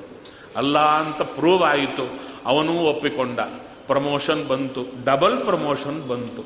[0.57, 2.25] ಅಲ್ಲ ಅಂತ ಪ್ರೂವ್ ಆಯಿತು.
[2.45, 3.40] ಅವನೂ ಒಪ್ಪಿಕೊಂಡ.
[3.87, 4.87] ಪ್ರಮೋಷನ್ ಬಂತು.
[5.05, 6.45] ಡಬಲ್ ಪ್ರಮೋಷನ್ ಬಂತು.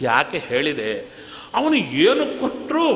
[0.00, 1.00] ಯಾಕೆ ಹೇಳಿದೆ?
[1.54, 2.86] ಅವನು ಏನು ಕೊಟ್ಟರು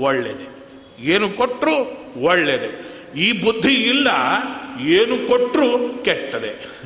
[0.00, 0.58] ಒಳ್ಳೆಯದೆ
[1.00, 4.08] ಏನು ಕೊಟ್ಟರು ಒಳ್ಳೆಯದೆ ಈ ಬುದ್ಧಿ ಇಲ್ಲ,
[4.80, 6.78] ಏನು ಕೊಟ್ಟರು ಕೆಟ್ಟದೆ.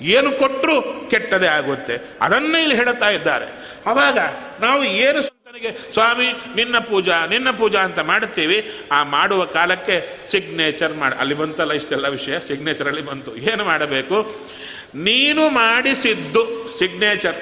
[0.00, 1.98] ಏನು ಕೊಟ್ಟರು ಕೆಟ್ಟದೆ ಆಗುತ್ತೆ.
[2.20, 3.46] ಅದನ್ನೇ ಇಲ್ಲಿ ಹೇಳುತ್ತಾ ಇದ್ದಾರೆ.
[3.86, 4.18] ಅವಾಗ
[4.60, 11.14] ನಾವು ಏನು ಸಂತನಿಗೆ, ಸ್ವಾಮಿ, ನಿನ್ನ ಪೂಜಾ ನಿನ್ನ ಪೂಜಾ ಅಂತ ಮಾಡ್ತೀವಿ ಆ ಮಾಡುವ ಕಾಲಕ್ಕೆ ಸಿಗ್ನೇಚರ್ ಮಾಡಿ,
[11.14, 12.40] ಅಲ್ಲಿ ಬಂತಲ್ಲ ಇಷ್ಟೆಲ್ಲ ವಿಷಯ?
[12.40, 13.36] ಸಿಗ್ನೇಚರಲ್ಲಿ ಬಂತು.
[13.36, 14.46] ಏನು ಮಾಡಬೇಕು?
[14.94, 17.36] ನೀನು ಮಾಡಿಸಿದ್ದು ಸಿಗ್ನೇಚರ್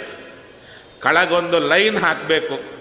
[1.00, 2.80] ಕಳಗೊಂದು ಲೈನ್ ಹಾಕಬೇಕು.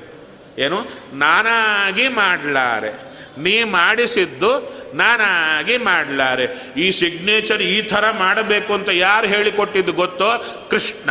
[0.62, 0.82] ಏನು?
[1.14, 3.09] ನಾನಾಗಿ ಮಾಡಲಾರೆ.
[3.38, 6.74] ನೀ ಮಾಡಿಸಿದ್ದು ನಾನಾಗಿ ಮಾಡಲಾರೆ.
[6.78, 10.68] ಈ ಸಿಗ್ನೇಚರ್ ಈ ಥರ ಮಾಡಬೇಕು ಅಂತ ಯಾರು ಹೇಳಿಕೊಟ್ಟಿದ್ದು ಗೊತ್ತೋ?
[10.70, 11.10] ಕೃಷ್ಣ.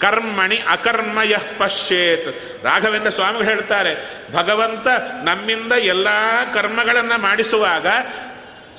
[0.00, 2.64] ಕರ್ಮಣಿ ಅಕರ್ಮಯ ಪಶ್ಯೇತ್.
[2.64, 4.86] ರಾಘವೇಂದ್ರ ಸ್ವಾಮಿಗಳು ಹೇಳ್ತಾರೆ, ಭಗವಂತ
[5.24, 6.08] ನಮ್ಮಿಂದ ಎಲ್ಲ
[6.54, 7.86] ಕರ್ಮಗಳನ್ನು ಮಾಡಿಸುವಾಗ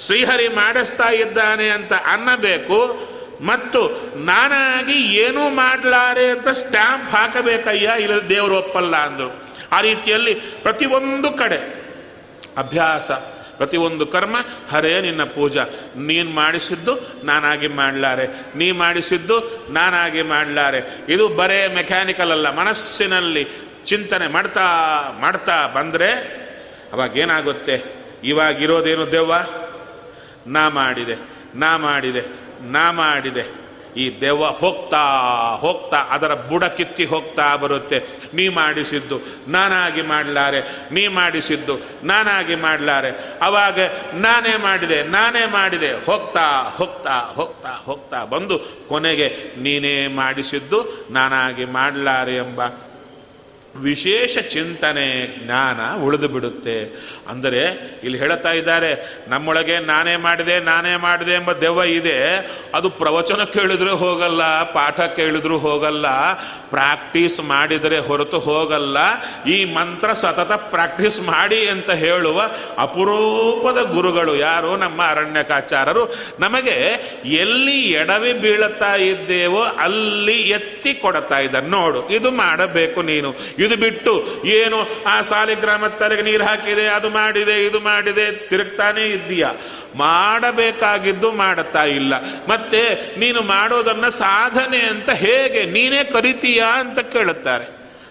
[0.06, 3.12] ಶ್ರೀಹರಿ ಮಾಡಿಸ್ತಾ ಇದ್ದಾನೆ ಅಂತ ಅನ್ನಬೇಕು.
[3.42, 3.82] ಮತ್ತು
[4.16, 9.52] ನಾನಾಗಿ ಏನೂ ಮಾಡಲಾರೆ ಅಂತ ಸ್ಟ್ಯಾಂಪ್ ಹಾಕಬೇಕಯ್ಯ, ಇಲ್ಲ ದೇವರು ಒಪ್ಪಲ್ಲ ಅಂದರು.
[9.72, 11.81] ಆ ರೀತಿಯಲ್ಲಿ ಪ್ರತಿಯೊಂದು ಕಡೆ
[12.58, 13.12] ಅಭ್ಯಾಸ.
[13.58, 14.36] ಪ್ರತಿಯೊಂದು ಕರ್ಮ,
[14.72, 15.66] ಹರೇ ನಿನ್ನ ಪೂಜಾ.
[15.96, 18.28] ನೀನು ಮಾಡಿಸಿದ್ದು ನಾನಾಗಿ ಮಾಡಲಾರೆ.
[18.56, 20.82] ನೀ ಮಾಡಿಸಿದ್ದು ನಾನಾಗಿ ಮಾಡಲಾರೆ.
[21.10, 22.56] ಇದು ಬರೇ ಮೆಕ್ಯಾನಿಕಲ್ ಅಲ್ಲ.
[22.60, 23.48] ಮನಸ್ಸಿನಲ್ಲಿ
[23.86, 24.64] ಚಿಂತನೆ ಮಾಡ್ತಾ
[25.20, 26.12] ಮಾಡ್ತಾ ಬಂದರೆ
[26.94, 27.84] ಅವಾಗೇನಾಗುತ್ತೆ
[28.24, 29.34] ಇವಾಗಿರೋದೇನು ದೆವ್ವ?
[30.48, 31.16] ನಾ ಮಾಡಿದೆ
[31.56, 32.24] ನಾ ಮಾಡಿದೆ
[32.62, 33.61] ನಾ ಮಾಡಿದೆ.
[33.96, 35.04] ಈ ದೆವ್ವ ಹೋಗ್ತಾ
[35.60, 38.00] ಹೋಗ್ತಾ ಅದರ ಬುಡ ಕಿತ್ತಿ ಹೋಗ್ತಾ ಬರುತ್ತೆ.
[38.34, 40.62] ನೀ ಮಾಡಿಸಿದ್ದು, ನಾನಾಗಿ ಮಾಡಲಾರೆ.
[40.92, 43.12] ನೀ ಮಾಡಿಸಿದ್ದು, ನಾನಾಗಿ ಮಾಡಲಾರೆ.
[43.42, 43.80] ಅವಾಗ
[44.14, 46.06] ನಾನೇ ಮಾಡಿದೆ ನಾನೇ ಮಾಡಿದೆ.
[46.06, 49.28] ಹೋಗ್ತಾ ಹೋಗ್ತಾ ಹೋಗ್ತಾ ಹೋಗ್ತಾ ಬಂದು ಕೊನೆಗೆ
[49.62, 52.62] ನೀನೇ ಮಾಡಿಸಿದ್ದು, ನಾನಾಗಿ ಮಾಡಲಾರೆ ಎಂಬ
[53.76, 56.78] ವಿಶೇಷ ಚಿಂತನೆ ಜ್ಞಾನ ಉಳಿದು ಬಿಡುತ್ತೆ.
[57.30, 57.62] ಅಂದರೆ
[58.04, 58.92] ಇಲ್ಲಿ ಹೇಳ್ತಾ ಇದ್ದಾರೆ,
[59.28, 62.16] ನಮ್ಮೊಳಗೆ ನಾನೇ ಮಾಡಿದೆ ನಾನೇ ಮಾಡಿದೆ ಎಂಬ ದೆವ್ವ ಇದೆ.
[62.74, 66.08] ಅದು ಪ್ರವಚನ ಕೇಳಿದ್ರೆ ಹೋಗಲ್ಲ, ಪಾಠ ಕೇಳಿದ್ರು ಹೋಗಲ್ಲ,
[66.70, 68.98] ಪ್ರಾಕ್ಟೀಸ್ ಮಾಡಿದರೆ ಹೊರತು ಹೋಗಲ್ಲ.
[69.50, 72.42] ಈ ಮಂತ್ರ ಸತತ ಪ್ರಾಕ್ಟೀಸ್ ಮಾಡಿ ಅಂತ ಹೇಳುವ
[72.78, 74.76] ಅಪರೂಪದ ಗುರುಗಳು ಯಾರು?
[74.76, 76.04] ನಮ್ಮ ಅರಣ್ಯಕಾಚಾರರು.
[76.40, 76.78] ನಮಗೆ
[77.26, 81.68] ಎಲ್ಲಿ ಎಡವಿ ಬೀಳುತ್ತಾ ಇದ್ದೇವೋ ಅಲ್ಲಿ ಎತ್ತಿ ಕೊಡ್ತಾ ಇದ್ದಾರೆ.
[81.68, 83.32] ನೋಡು, ಇದು ಮಾಡಬೇಕು ನೀನು.
[83.58, 89.48] ಇದು ಬಿಟ್ಟು, ಏನು ಆ ಸಾಲಿಗ್ರಾಮ ತಲೆಗೆ ನೀರು ಹಾಕಿದೆ, ಅದು ಮಾಡಿದೆ, ಇದು ಮಾಡಿದೆ, ತಿರುಗ್ತಾನೇ ಇದ್ದೀಯ.
[89.96, 92.14] ಮಾಡಬೇಕಾಗಿದ್ದು ಮಾಡುತ್ತಾ ಇಲ್ಲ.
[92.48, 92.82] ಮತ್ತೆ
[93.20, 97.66] ನೀನು ಮಾಡೋದನ್ನ ಸಾಧನೆ ಅಂತ ಹೇಗೆ, ನೀನೇ ಕರಿತೀಯಾ ಅಂತ ಕೇಳುತ್ತಾರೆ.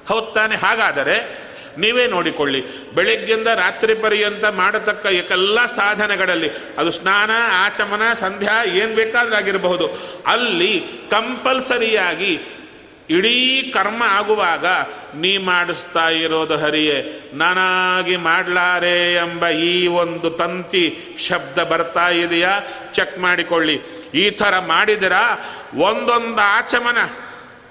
[0.09, 2.61] ಹೌದಾನೆ ಹಾಗಾದರೆ ನೀವೇ ನೋಡಿಕೊಳ್ಳಿ.
[2.95, 9.87] ಬೆಳಿಗ್ಗೆಯಿಂದ ರಾತ್ರಿ ಪರ್ಯಂತ ಮಾಡತಕ್ಕ ಎಲ್ಲ ಸಾಧನೆಗಳಲ್ಲಿ, ಅದು ಸ್ನಾನ, ಆಚಮನ, ಸಂಧ್ಯಾ, ಏನು ಬೇಕಾದ್ರೂ ಆಗಿರಬಹುದು
[10.27, 12.41] ಅಲ್ಲಿ ಕಂಪಲ್ಸರಿಯಾಗಿ
[13.11, 14.67] ಇಡೀ ಕರ್ಮ ಆಗುವಾಗ,
[15.15, 22.61] ನೀ ಮಾಡಿಸ್ತಾ ಇರೋದು ಹರಿಯೇ, ನಾನಾಗಿ ಮಾಡಲಾರೆ ಎಂಬ ಈ ಒಂದು ತಂತಿ ಶಬ್ದ ಬರ್ತಾ ಇದೆಯಾ?
[22.93, 23.81] ಚೆಕ್ ಮಾಡಿಕೊಳ್ಳಿ.
[24.15, 25.13] ಈ ಥರ ಮಾಡಿದಿರ
[25.75, 26.99] ಒಂದೊಂದು ಆಚಮನ,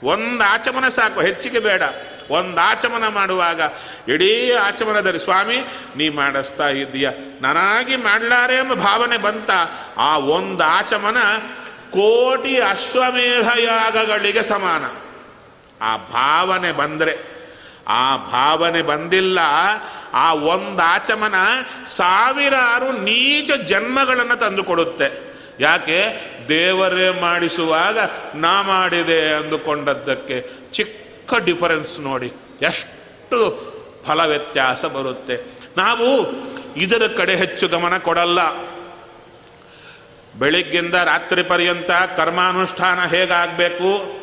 [0.04, 1.82] ಒಂದು ಆಚಮನ ಸಾಕು, ಹೆಚ್ಚಿಗೆ ಬೇಡ.
[2.30, 3.62] ಒಂದು ಆಚಮನ ಮಾಡುವಾಗ,
[4.08, 5.58] ಇಡೀ ಆಚಮನದಲ್ಲಿ, ಸ್ವಾಮಿ,
[5.97, 7.10] ನೀ ಮಾಡಿಸ್ತಾ ಇದೀಯ
[7.41, 9.49] ನನಾಗಿ ಮಾಡಲಾರೆ ಎಂಬ ಭಾವನೆ ಬಂತ,
[9.97, 11.17] ಆ ಒಂದು ಆಚಮನ
[11.91, 15.09] ಕೋಟಿ ಅಶ್ವಮೇಧ ಯಾಗಗಳಿಗೆ ಸಮಾನ.
[15.82, 17.13] ಆ ಭಾವನೆ ಬಂದರೆ.
[17.88, 19.39] ಆ ಭಾವನೆ ಬಂದಿಲ್ಲ,
[20.13, 21.36] ಆ ಒಂದು ಆಚಮನ
[21.88, 25.08] ಸಾವಿರಾರು ನೀಚ ಜನ್ಮಗಳನ್ನು ತಂದುಕೊಡುತ್ತೆ
[25.60, 26.00] ಯಾಕೆ?
[26.50, 27.98] ದೇವರೇ ಮಾಡಿಸುವಾಗ
[28.36, 30.38] ನಾ ಮಾಡಿದೆ ಅಂದುಕೊಂಡದ್ದಕ್ಕೆ
[30.74, 33.39] ಚಿಕ್ಕ ಡಿಫರೆನ್ಸ್ ನೋಡಿ, ಎಷ್ಟು
[34.08, 35.36] ಫಲ ವ್ಯತ್ಯಾಸ ಬರುತ್ತೆ.
[35.78, 36.08] ನಾವು
[36.76, 38.39] ಇದರ ಕಡೆ ಹೆಚ್ಚು ಗಮನ ಕೊಡಲ್ಲ.
[40.39, 44.18] ಬೆಳಿಗ್ಗಿಂದ ರಾತ್ರಿ ಪರ್ಯಂತ ಕರ್ಮಾನುಷ್ಠಾನ ಹೇಗಾಗಬೇಕು?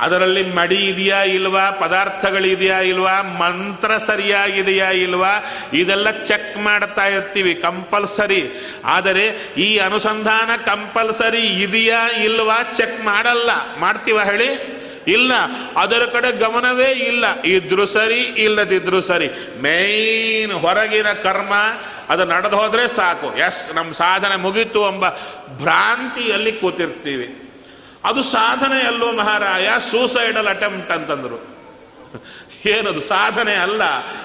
[0.00, 1.70] ಅದರಲ್ಲಿ ಮಡಿ ಇದೆಯಾ ಇಲ್ವಾ?
[1.70, 3.22] ಪದಾರ್ಥಗಳಿದೆಯಾ ಇಲ್ವಾ?
[3.22, 5.44] ಮಂತ್ರ ಸರಿಯಾಗಿದೆಯಾ ಇಲ್ವಾ?
[5.72, 8.50] ಇದೆಲ್ಲ ಚೆಕ್ ಮಾಡ್ತಾ ಇರ್ತೀವಿ ಕಂಪಲ್ಸರಿ
[8.84, 9.26] ಆದರೆ
[9.56, 13.50] ಈ ಅನುಸಂಧಾನ ಕಂಪಲ್ಸರಿ ಇದೆಯಾ ಇಲ್ವಾ ಚೆಕ್ ಮಾಡಲ್ಲ.
[13.78, 14.78] ಮಾಡ್ತೀವ ಹೇಳಿ?
[15.08, 15.32] ಇಲ್ಲ.
[15.76, 17.40] ಅದರ ಕಡೆ ಗಮನವೇ ಇಲ್ಲ.
[17.42, 19.28] ಇದ್ರು ಸರಿ, ಇಲ್ಲದಿದ್ರು ಸರಿ.
[19.62, 21.52] ಮೇನ್ ಹೊರಗಿನ ಕರ್ಮ,
[22.08, 23.38] ಅದು ನಡೆದು ಹೋದ್ರೆ ಸಾಕು.
[23.38, 25.08] ಎಸ್ ನಮ್ಮ ಸಾಧನೆ ಮುಗೀತು ಎಂಬ
[25.58, 27.47] ಭ್ರಾಂತಿಯಲ್ಲಿ ಕೂತಿರ್ತೀವಿ.
[28.08, 31.38] ಅದು ಸಾಧನೆ ಅಲ್ಲೋ ಮಹಾರಾಯ ಸೂಸೈಡಲ್ ಅಟೆಂಪ್ಟ್ ಅಂತಂದರು.
[32.66, 33.82] ಏನದು ಸಾಧನೆ ಅಲ್ಲ?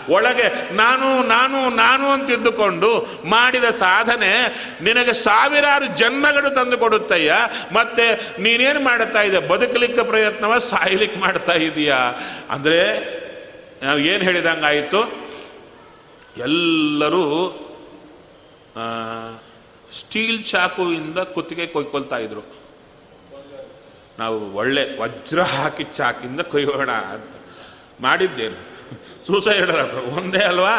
[0.09, 2.89] ಒಳಗೆ ನಾನು ನಾನು ನಾನು ಅಂತಿದ್ದುಕೊಂಡು
[3.25, 4.31] ಮಾಡಿದ ಸಾಧನೆ
[4.81, 7.35] ನಿನಗೆ ಸಾವಿರಾರು ಜನ್ಮಗಳು ತಂದು ಕೊಡುತ್ತಯ್ಯ,
[7.71, 8.05] ಮತ್ತೆ
[8.39, 11.99] ನೀನೇನು ಮಾಡುತ್ತಾ ಇದೆಯಾ ಬದುಕಲಿಕ್ಕೆ ಪ್ರಯತ್ನವ ಸಾಯ್ಲಿಕ್ಕೆ ಮಾಡ್ತಾ ಇದೀಯಾ?
[12.49, 12.81] ಅಂದರೆ,
[13.83, 15.01] ನಾವು ಏನು ಹೇಳಿದಂಗಾಯಿತು?
[16.37, 17.23] ಎಲ್ಲರೂ
[19.99, 22.62] ಸ್ಟೀಲ್ ಚಾಕುವಿಂದ ಕುತ್ತಿಗೆ ಕೊಯ್ಕೊಳ್ತಾ ಇದ್ರು.
[24.19, 27.31] ನಾವು ಒಳ್ಳೆ ವಜ್ರ ಹಾಕಿ ಚಾಕಿಂದ ಕೊಯ್ಯೋಣ ಅಂತ
[28.01, 28.73] ಮಾಡಿದ್ದೇನು.
[29.27, 30.77] ಸೂಸೈಡ್ ಒಂದೇ ಅಲ್ವಾ?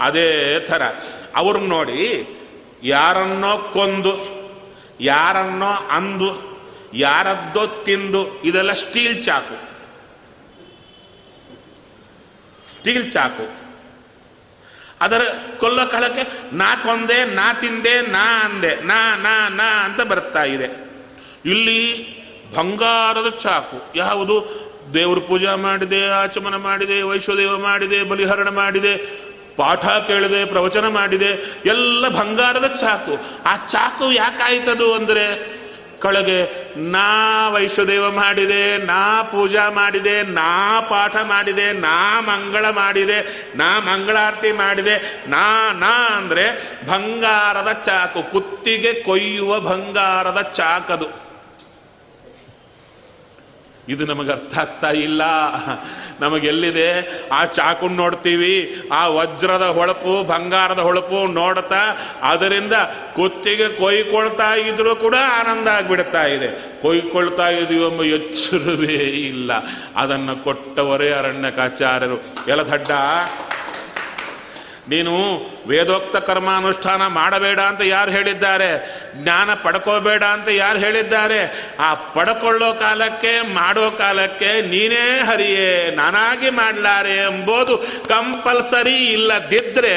[0.00, 0.82] ಅದೇ ಥರ.
[1.36, 2.28] ಅವ್ರನ್ನ ನೋಡಿ
[2.82, 4.38] ಯಾರನ್ನೋ ಕೊಂದು,
[5.00, 6.58] ಯಾರನ್ನೋ ಅಂದು,
[6.94, 9.68] ಯಾರದ್ದೋ ತಿಂದು, ಇದೆಲ್ಲ ಸ್ಟೀಲ್ ಚಾಕು.
[12.68, 13.68] ಸ್ಟೀಲ್ ಚಾಕು.
[15.00, 15.22] ಅದರ
[15.58, 20.90] ಕೊಲ್ಲೋ ಕಾಲಕ್ಕೆ ನಾ ಕೊಂದೆ, ನಾ ತಿಂದೆ, ನಾ ಅಂದೆ, ನಾ ನಾ ನಾ ಅಂತ ಬರ್ತಾ ಇದೆ.
[21.44, 22.17] ಇಲ್ಲಿ
[22.56, 23.92] ಬಂಗಾರದ ಚಾಕು.
[23.96, 24.68] ಯಾವುದು?
[24.94, 28.96] ದೇವರು ಪೂಜಾ ಮಾಡಿದೆ, ಆಚಮನ ಮಾಡಿದೆ, ವೈಶ್ವದೇವ ಮಾಡಿದೆ, ಬಲಿಹರಣ ಮಾಡಿದೆ,
[29.56, 33.44] ಪಾಠ ಕೇಳಿದೆ, ಪ್ರವಚನ ಮಾಡಿದೆ, ಎಲ್ಲ ಬಂಗಾರದ ಚಾಕು.
[33.46, 35.58] ಆ ಚಾಕು ಯಾಕಾಯ್ತದು ಅಂದರೆ,
[36.00, 44.52] ಕಳಗೆ, ನಾ ವೈಶ್ವದೇವ ಮಾಡಿದೆ, ನಾ ಪೂಜಾ ಮಾಡಿದೆ, ನಾ ಪಾಠ ಮಾಡಿದೆ, ನಾ ಮಂಗಳ ಮಾಡಿದೆ, ನಾ ಮಂಗಳಾರತಿ
[44.52, 51.27] ಮಾಡಿದೆ, ನಾ ನಾ ಅಂದರೆ ಬಂಗಾರದ ಚಾಕು, ಕುತ್ತಿಗೆ ಕೊಯ್ಯುವ ಬಂಗಾರದ ಚಾಕದು.
[53.88, 55.22] ಇದು ನಮಗೆ ಅರ್ಥ ಆಗ್ತಾ ಇಲ್ಲ.
[56.20, 57.22] ನಮಗೆಲ್ಲಿದೆ?
[57.28, 62.72] ಆ ಚಾಕು ನೋಡ್ತೀವಿ, ಆ ವಜ್ರದ ಹೊಳಪು, ಬಂಗಾರದ ಹೊಳಪು ನೋಡ್ತಾ, ಅದರಿಂದ
[63.14, 66.82] ಕುತ್ತಿಗೆ ಕೊಯ್ಕೊಳ್ತಾ ಇದ್ರೂ ಕೂಡ ಆನಂದ ಆಗಿಬಿಡ್ತಾ ಇದೆ.
[66.82, 69.50] ಕೊಯ್ಕೊಳ್ತಾ ಎಂಬ ಎಚ್ಚರವೇ ಇಲ್ಲ.
[69.96, 72.16] ಅದನ್ನು ಕೊಟ್ಟವರೇ ಅರಣ್ಯಕಾಚಾರ್ಯರು.
[72.48, 72.90] ಎಲದಡ್ಡ
[74.88, 75.14] ನೀನು
[75.66, 78.68] ವೇದೋಕ್ತ ಕರ್ಮಾನುಷ್ಠಾನ ಮಾಡಬೇಡ ಅಂತ ಯಾರು ಹೇಳಿದ್ದಾರೆ?
[79.14, 81.40] ಜ್ಞಾನ ಪಡ್ಕೋಬೇಡ ಅಂತ ಯಾರು ಹೇಳಿದ್ದಾರೆ?
[81.78, 87.76] ಆ ಪಡ್ಕೊಳ್ಳೋ ಕಾಲಕ್ಕೆ, ಮಾಡೋ ಕಾಲಕ್ಕೆ ನೀನೇ ಹರಿಯೇ, ನಾನಾಗಿ ಮಾಡಲಾರೆ ಎಂಬುದು
[88.08, 89.94] ಕಂಪಲ್ಸರಿ ಇಲ್ಲದಿದ್ದರೆ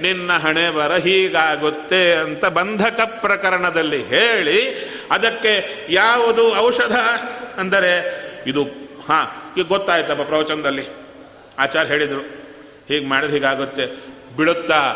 [0.00, 4.60] ನಿನ್ನ ಹಣೆ ಬರ ಹೀಗಾಗುತ್ತೆ ಅಂತ ಬಂಧಕ ಪ್ರಕರಣದಲ್ಲಿ ಹೇಳಿ
[5.10, 5.52] ಅದಕ್ಕೆ
[5.90, 6.96] ಯಾವುದು ಔಷಧ
[7.58, 7.92] ಅಂದರೆ
[8.46, 8.62] ಇದು,
[9.08, 9.26] ಹಾಂ,
[9.56, 10.86] ಈಗ ಗೊತ್ತಾಯ್ತಪ್ಪ ಪ್ರವಚನದಲ್ಲಿ.
[11.58, 12.22] ಆಚಾರ್ಯ ಹೇಳಿದರು,
[12.88, 14.11] ಹೀಗೆ ಮಾಡಿದ್ರೆ ಹೀಗಾಗುತ್ತೆ.
[14.36, 14.94] ಬಿಡುತ್ತಾ?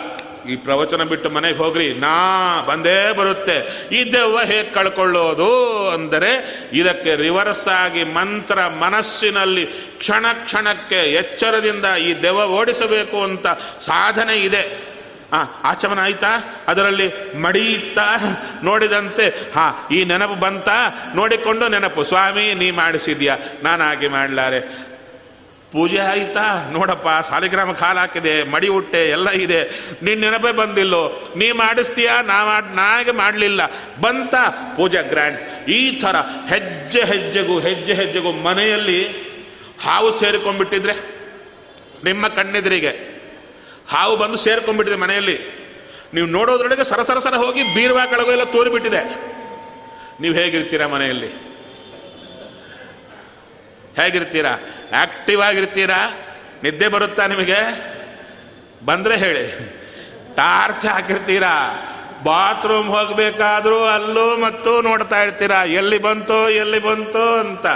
[0.50, 1.94] ಈ ಪ್ರವಚನ ಬಿಟ್ಟು ಮನೆಗೆ ಹೋಗ್ರಿ.
[1.94, 3.88] ನಾ ಬಂದೇ ಬರುತ್ತೆ.
[3.88, 9.66] ಈ ದೆವ್ವ ಹೇಗೆ ಕಳ್ಕೊಳ್ಳೋದು ಅಂದರೆ ಇದಕ್ಕೆ ರಿವರ್ಸ್ ಆಗಿ ಮಂತ್ರ ಮನಸ್ಸಿನಲ್ಲಿ
[9.98, 13.46] ಕ್ಷಣ ಕ್ಷಣಕ್ಕೆ ಎಚ್ಚರದಿಂದ ಈ ದೆವ್ವ ಓಡಿಸಬೇಕು ಅಂತ
[13.80, 14.86] ಸಾಧನೆ ಇದೆ.
[15.32, 16.62] ಆ, ಆಚಮನ ಆಯ್ತಾ?
[16.68, 18.08] ಅದರಲ್ಲಿ ಮಡಿಯುತ್ತಾ
[18.62, 21.12] ನೋಡಿದಂತೆ, ಹಾ, ಈ ನೆನಪು ಬಂತಾ?
[21.14, 22.04] ನೋಡಿಕೊಂಡು ನೆನಪು.
[22.04, 23.36] ಸ್ವಾಮಿ, ನೀ ಮಾಡಿಸಿದ್ಯಾ?
[23.84, 24.85] ಹಾಗೆ ಮಾಡಲಾರೆ.
[25.76, 26.70] ಪೂಜೆ ಆಯಿತಾ?
[26.70, 29.90] ನೋಡಪ್ಪ, ಸಾಲಿಗ್ರಾಮ ಹಾಲು ಹಾಕಿದೆ, ಮಡಿ ಹುಟ್ಟೆ ಎಲ್ಲ ಇದೆ.
[30.02, 31.32] ನಿನ್ನ ನೆನಪೇ ಬಂದಿಲ್ಲೋ?
[31.36, 32.22] ನೀ ಮಾಡಿಸ್ತೀಯಾ?
[32.22, 33.60] ನಾ ಮಾಡಿ ನಾಗೆ ಮಾಡಲಿಲ್ಲ.
[34.00, 34.34] ಬಂತ
[34.76, 35.68] ಪೂಜೆ ಗ್ರ್ಯಾಂಡ್.
[35.68, 36.16] ಈ ಥರ
[36.48, 39.08] ಹೆಜ್ಜೆ ಹೆಜ್ಜೆಗೂ ಹೆಜ್ಜೆ ಹೆಜ್ಜೆಗೂ ಮನೆಯಲ್ಲಿ
[39.82, 40.92] ಹಾವು ಸೇರಿಕೊಂಡ್ಬಿಟ್ಟಿದ್ರೆ,
[42.04, 43.22] ನಿಮ್ಮ ಕಣ್ಣೆದುರಿಗೆ
[43.88, 45.38] ಹಾವು ಬಂದು ಸೇರ್ಕೊಂಡ್ಬಿಟ್ಟಿದೆ ಮನೆಯಲ್ಲಿ.
[46.14, 49.14] ನೀವು ನೋಡೋದ್ರೊಳಗೆ ಸರಸರಸರ ಸರ ಸರ ಹೋಗಿ ಬೀರ್ವಾ ಕಳಗೋ ಎಲ್ಲ ತೋರಿಬಿಟ್ಟಿದೆ.
[50.20, 51.55] ನೀವು ಹೇಗಿರ್ತೀರಾ ಮನೆಯಲ್ಲಿ?
[54.00, 54.50] ಹೇಗಿರ್ತೀರಾ?
[55.02, 56.10] ಆಕ್ಟಿವ್ ಆಗಿರ್ತೀರಾ?
[56.62, 57.56] ನಿದ್ದೆ ಬರುತ್ತಾ ನಿಮಗೆ?
[58.84, 59.76] ಬಂದರೆ ಹೇಳಿ.
[60.36, 61.82] ಟಾರ್ಚ್ ಹಾಕಿರ್ತೀರಾ?
[62.24, 65.64] ಬಾತ್ರೂಮ್ ಹೋಗಬೇಕಾದ್ರೂ ಅಲ್ಲೂ ಮತ್ತು ನೋಡ್ತಾ ಇರ್ತೀರಾ?
[65.64, 67.66] ಎಲ್ಲಿ ಬಂತೋ ಎಲ್ಲಿ ಬಂತೋ ಅಂತ.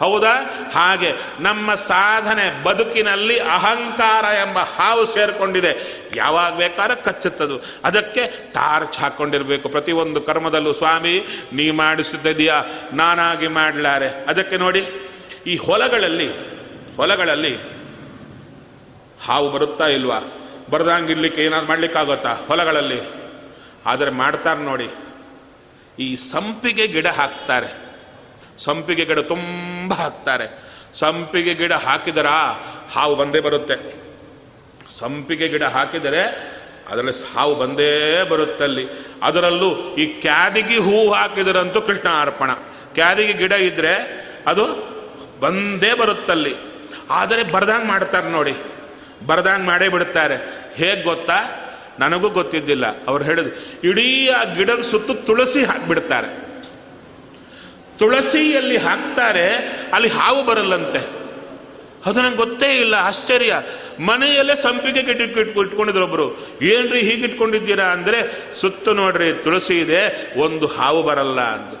[0.00, 0.34] ಹೌದಾ?
[0.74, 5.76] ಹಾಗೆ ನಮ್ಮ ಸಾಧನೆ ಬದುಕಿನಲ್ಲಿ ಅಹಂಕಾರ ಎಂಬ ಹಾವು ಸೇರಿಕೊಂಡಿದೆ.
[6.14, 7.60] ಯಾವಾಗ ಬೇಕಾದ್ರೂ ಕಚ್ಚುತ್ತದು.
[7.84, 12.62] ಅದಕ್ಕೆ ಟಾರ್ಚ್ ಹಾಕ್ಕೊಂಡಿರಬೇಕು ಪ್ರತಿಯೊಂದು ಕರ್ಮದಲ್ಲೂ ಸ್ವಾಮಿ, ನೀ ಮಾಡಿಸಿದ್ದೀಯಾ
[12.92, 14.08] ನಾನಾಗಿ ಮಾಡಲಾರೆ.
[14.08, 15.05] ಅದಕ್ಕೆ ನೋಡಿ.
[15.46, 16.28] ಈ ಹೊಲಗಳಲ್ಲಿ
[16.96, 17.52] ಹೊಲಗಳಲ್ಲಿ
[19.24, 20.18] ಹಾವು ಬರುತ್ತಾ ಇಲ್ವಾ?
[20.70, 23.00] ಬರ್ದಂಗಿರ್ಲಿಕ್ಕೆ ಏನಾದ್ರು ಮಾಡ್ಲಿಕ್ಕಾಗುತ್ತಾ ಹೊಲಗಳಲ್ಲಿ?
[23.86, 24.88] ಆದರೆ ಮಾಡ್ತಾರೆ ನೋಡಿ,
[25.98, 27.68] ಈ ಸಂಪಿಗೆ ಗಿಡ ಹಾಕ್ತಾರೆ.
[28.58, 30.46] ಸಂಪಿಗೆ ಗಿಡ ತುಂಬ ಹಾಕ್ತಾರೆ.
[30.94, 32.26] ಸಂಪಿಗೆ ಗಿಡ ಹಾಕಿದರ
[32.92, 33.76] ಹಾವು ಬಂದೇ ಬರುತ್ತೆ.
[34.98, 36.22] ಸಂಪಿಗೆ ಗಿಡ ಹಾಕಿದರೆ
[36.88, 38.84] ಅದರಲ್ಲಿ ಹಾವು ಬಂದೇ ಬರುತ್ತಲ್ಲಿ
[39.22, 42.50] ಅದರಲ್ಲೂ ಈ ಕ್ಯಾದಿಗೆ ಹೂವು ಹಾಕಿದರಂತೂ ಕೃಷ್ಣ ಅರ್ಪಣ.
[42.94, 43.94] ಕ್ಯಾದಿಗೆ ಗಿಡ ಇದ್ದರೆ
[44.46, 44.95] ಅದು
[45.40, 46.54] ಬಂದೇ ಬರುತ್ತಲ್ಲಿ.
[47.10, 48.54] ಆದರೆ ಬರ್ದಂಗೆ ಮಾಡ್ತಾರೆ ನೋಡಿ.
[49.26, 50.66] ಬರ್ದಂಗೆ ಮಾಡೇ ಬಿಡುತ್ತಾರೆ.
[50.74, 51.62] ಹೇಗೆ ಗೊತ್ತಾ?
[51.98, 53.04] ನನಗೂ ಗೊತ್ತಿದ್ದಿಲ್ಲ.
[53.06, 56.46] ಅವ್ರು ಹೇಳಿದ್ರು, ಇಡೀ ಆ ಗಿಡದ ಸುತ್ತು ತುಳಸಿ ಹಾಕ್ಬಿಡ್ತಾರೆ.
[57.98, 59.54] ತುಳಸಿಯಲ್ಲಿ ಹಾಕ್ತಾರೆ,
[59.92, 60.98] ಅಲ್ಲಿ ಹಾವು ಬರಲ್ಲಂತೆ.
[62.06, 63.62] ಅದು ನಂಗೆ ಗೊತ್ತೇ ಇಲ್ಲ, ಆಶ್ಚರ್ಯ.
[64.00, 66.48] ಮನೆಯಲ್ಲೇ ಸಂಪಿಗೆ ಇಟ್ಕೊ ಇಟ್ಕೊಂಡಿದ್ರು ಒಬ್ರು.
[66.62, 71.80] ಏನ್ರಿ ಹೀಗೆ ಇಟ್ಕೊಂಡಿದ್ದೀರಾ ಅಂದರೆ, ಸುತ್ತು ನೋಡ್ರಿ, ತುಳಸಿ ಇದೆ, ಒಂದು ಹಾವು ಬರಲ್ಲ ಅಂತ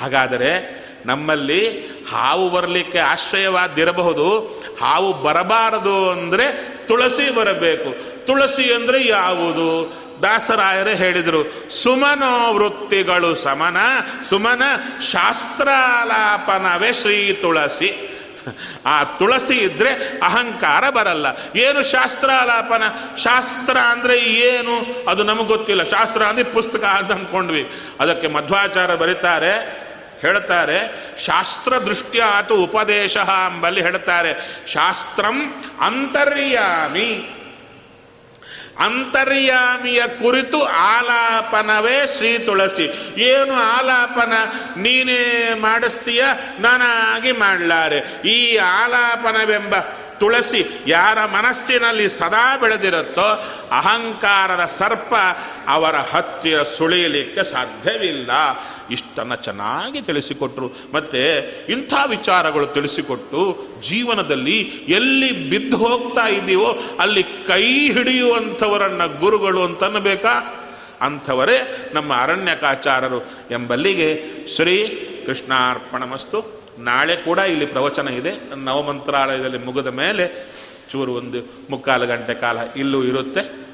[0.00, 4.38] ಹಾಗಾದರೆ ನಮ್ಮಲ್ಲಿ ಹಾವು ಬರಲಿಕ್ಕೆ ಆಶ್ರಯವಾದಿರಬಹುದು.
[4.80, 8.12] ಹಾವು ಬರಬಾರದು ಅಂದರೆ ತುಳಸಿ ಬರಬೇಕು.
[8.26, 10.02] ತುಳಸಿ ಅಂದರೆ ಯಾವುದು?
[10.22, 13.76] ದಾಸರಾಯರೇ ಹೇಳಿದರು ಸುಮನೋ ವೃತ್ತಿಗಳು ಸಮನ,
[14.28, 14.62] ಸುಮನ
[15.00, 18.08] ಶಾಸ್ತ್ರಾಲಾಪನವೇ ಶ್ರೀ ತುಳಸಿ.
[18.86, 19.90] ಆ ತುಳಸಿ ಇದ್ರೆ
[20.22, 21.26] ಅಹಂಕಾರ ಬರಲ್ಲ.
[21.56, 22.82] ಏನು ಶಾಸ್ತ್ರಾಲಾಪನ?
[23.16, 25.04] ಶಾಸ್ತ್ರ ಅಂದರೆ ಏನು?
[25.10, 25.84] ಅದು ನಮಗೆ ಗೊತ್ತಿಲ್ಲ.
[25.84, 27.70] ಶಾಸ್ತ್ರ ಅಂದರೆ ಪುಸ್ತಕ ಅಂತ ಅಂದ್ಕೊಂಡ್ವಿ.
[28.00, 29.81] ಅದಕ್ಕೆ ಮಧ್ವಾಚಾರ ಬರೀತಾರೆ
[30.22, 37.38] ಹೇಳ್ತಾರೆ, ಶಾಸ್ತ್ರ ದೃಷ್ಟ್ಯ ಆತು ಉಪದೇಶ ಅಂಬಲ್ಲಿ ಹೇಳ್ತಾರೆ, ಶಾಸ್ತ್ರಂ ಅಂತರ್ಯಾಮಿ.
[38.78, 43.14] ಅಂತರ್ಯಾಮಿಯ ಕುರಿತು ಆಲಾಪನವೇ ಶ್ರೀ ತುಳಸಿ.
[43.20, 44.32] ಏನು ಆಲಾಪನ?
[44.80, 46.24] ನೀನೇ ಮಾಡಿಸ್ತೀಯ?
[46.60, 48.28] ನಾನಾಗಿ ಮಾಡಲಾರೆ.
[48.28, 49.74] ಈ ಆಲಾಪನವೆಂಬ
[50.18, 55.14] ತುಳಸಿ ಯಾರ ಮನಸ್ಸಿನಲ್ಲಿ ಸದಾ ಬೆಳೆದಿರುತ್ತೋ, ಅಹಂಕಾರದ ಸರ್ಪ
[55.68, 58.30] ಅವರ ಹತ್ತಿರ ಸುಳಿಯಲಿಕ್ಕೆ ಸಾಧ್ಯವಿಲ್ಲ.
[58.90, 60.70] ಇಷ್ಟನ್ನು ಚೆನ್ನಾಗಿ ತಿಳಿಸಿಕೊಟ್ರು.
[60.94, 61.18] ಮತ್ತು
[61.72, 64.58] ಇಂಥ ವಿಚಾರಗಳು ತಿಳಿಸಿಕೊಟ್ಟು ಜೀವನದಲ್ಲಿ
[64.88, 70.58] ಎಲ್ಲಿ ಬಿದ್ದು ಹೋಗ್ತಾ ಇದ್ದೀವೋ ಅಲ್ಲಿ ಕೈ ಹಿಡಿಯುವಂಥವರನ್ನು ಗುರುಗಳು ಅಂತನ್ನಬೇಕಾ?
[71.00, 73.20] ಅಂಥವರೇ ನಮ್ಮ ಅರಣ್ಯಕಾಚಾರರು
[73.50, 74.22] ಎಂಬಲ್ಲಿಗೆ
[74.56, 74.88] ಶ್ರೀ
[75.26, 76.62] ಕೃಷ್ಣಾರ್ಪಣಮಸ್ತು.
[76.78, 78.54] ನಾಳೆ ಕೂಡ ಇಲ್ಲಿ ಪ್ರವಚನ ಇದೆ.
[78.54, 80.52] ನವಮಂತ್ರಾಲಯದಲ್ಲಿ ಮುಗಿದ ಮೇಲೆ
[80.92, 81.38] ಚೂರು ಒಂದು
[81.70, 83.66] ಮುಕ್ಕಾಲು ಗಂಟೆ ಕಾಲ ಇಲ್ಲೂ ಇರುತ್ತೆ.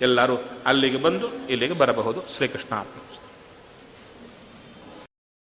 [0.00, 2.22] ಎಲ್ಲರೂ ಅಲ್ಲಿಗೆ ಬಂದು ಇಲ್ಲಿಗೆ ಬರಬಹುದು.
[2.36, 3.09] ಶ್ರೀಕೃಷ್ಣಾರ್ಪಣ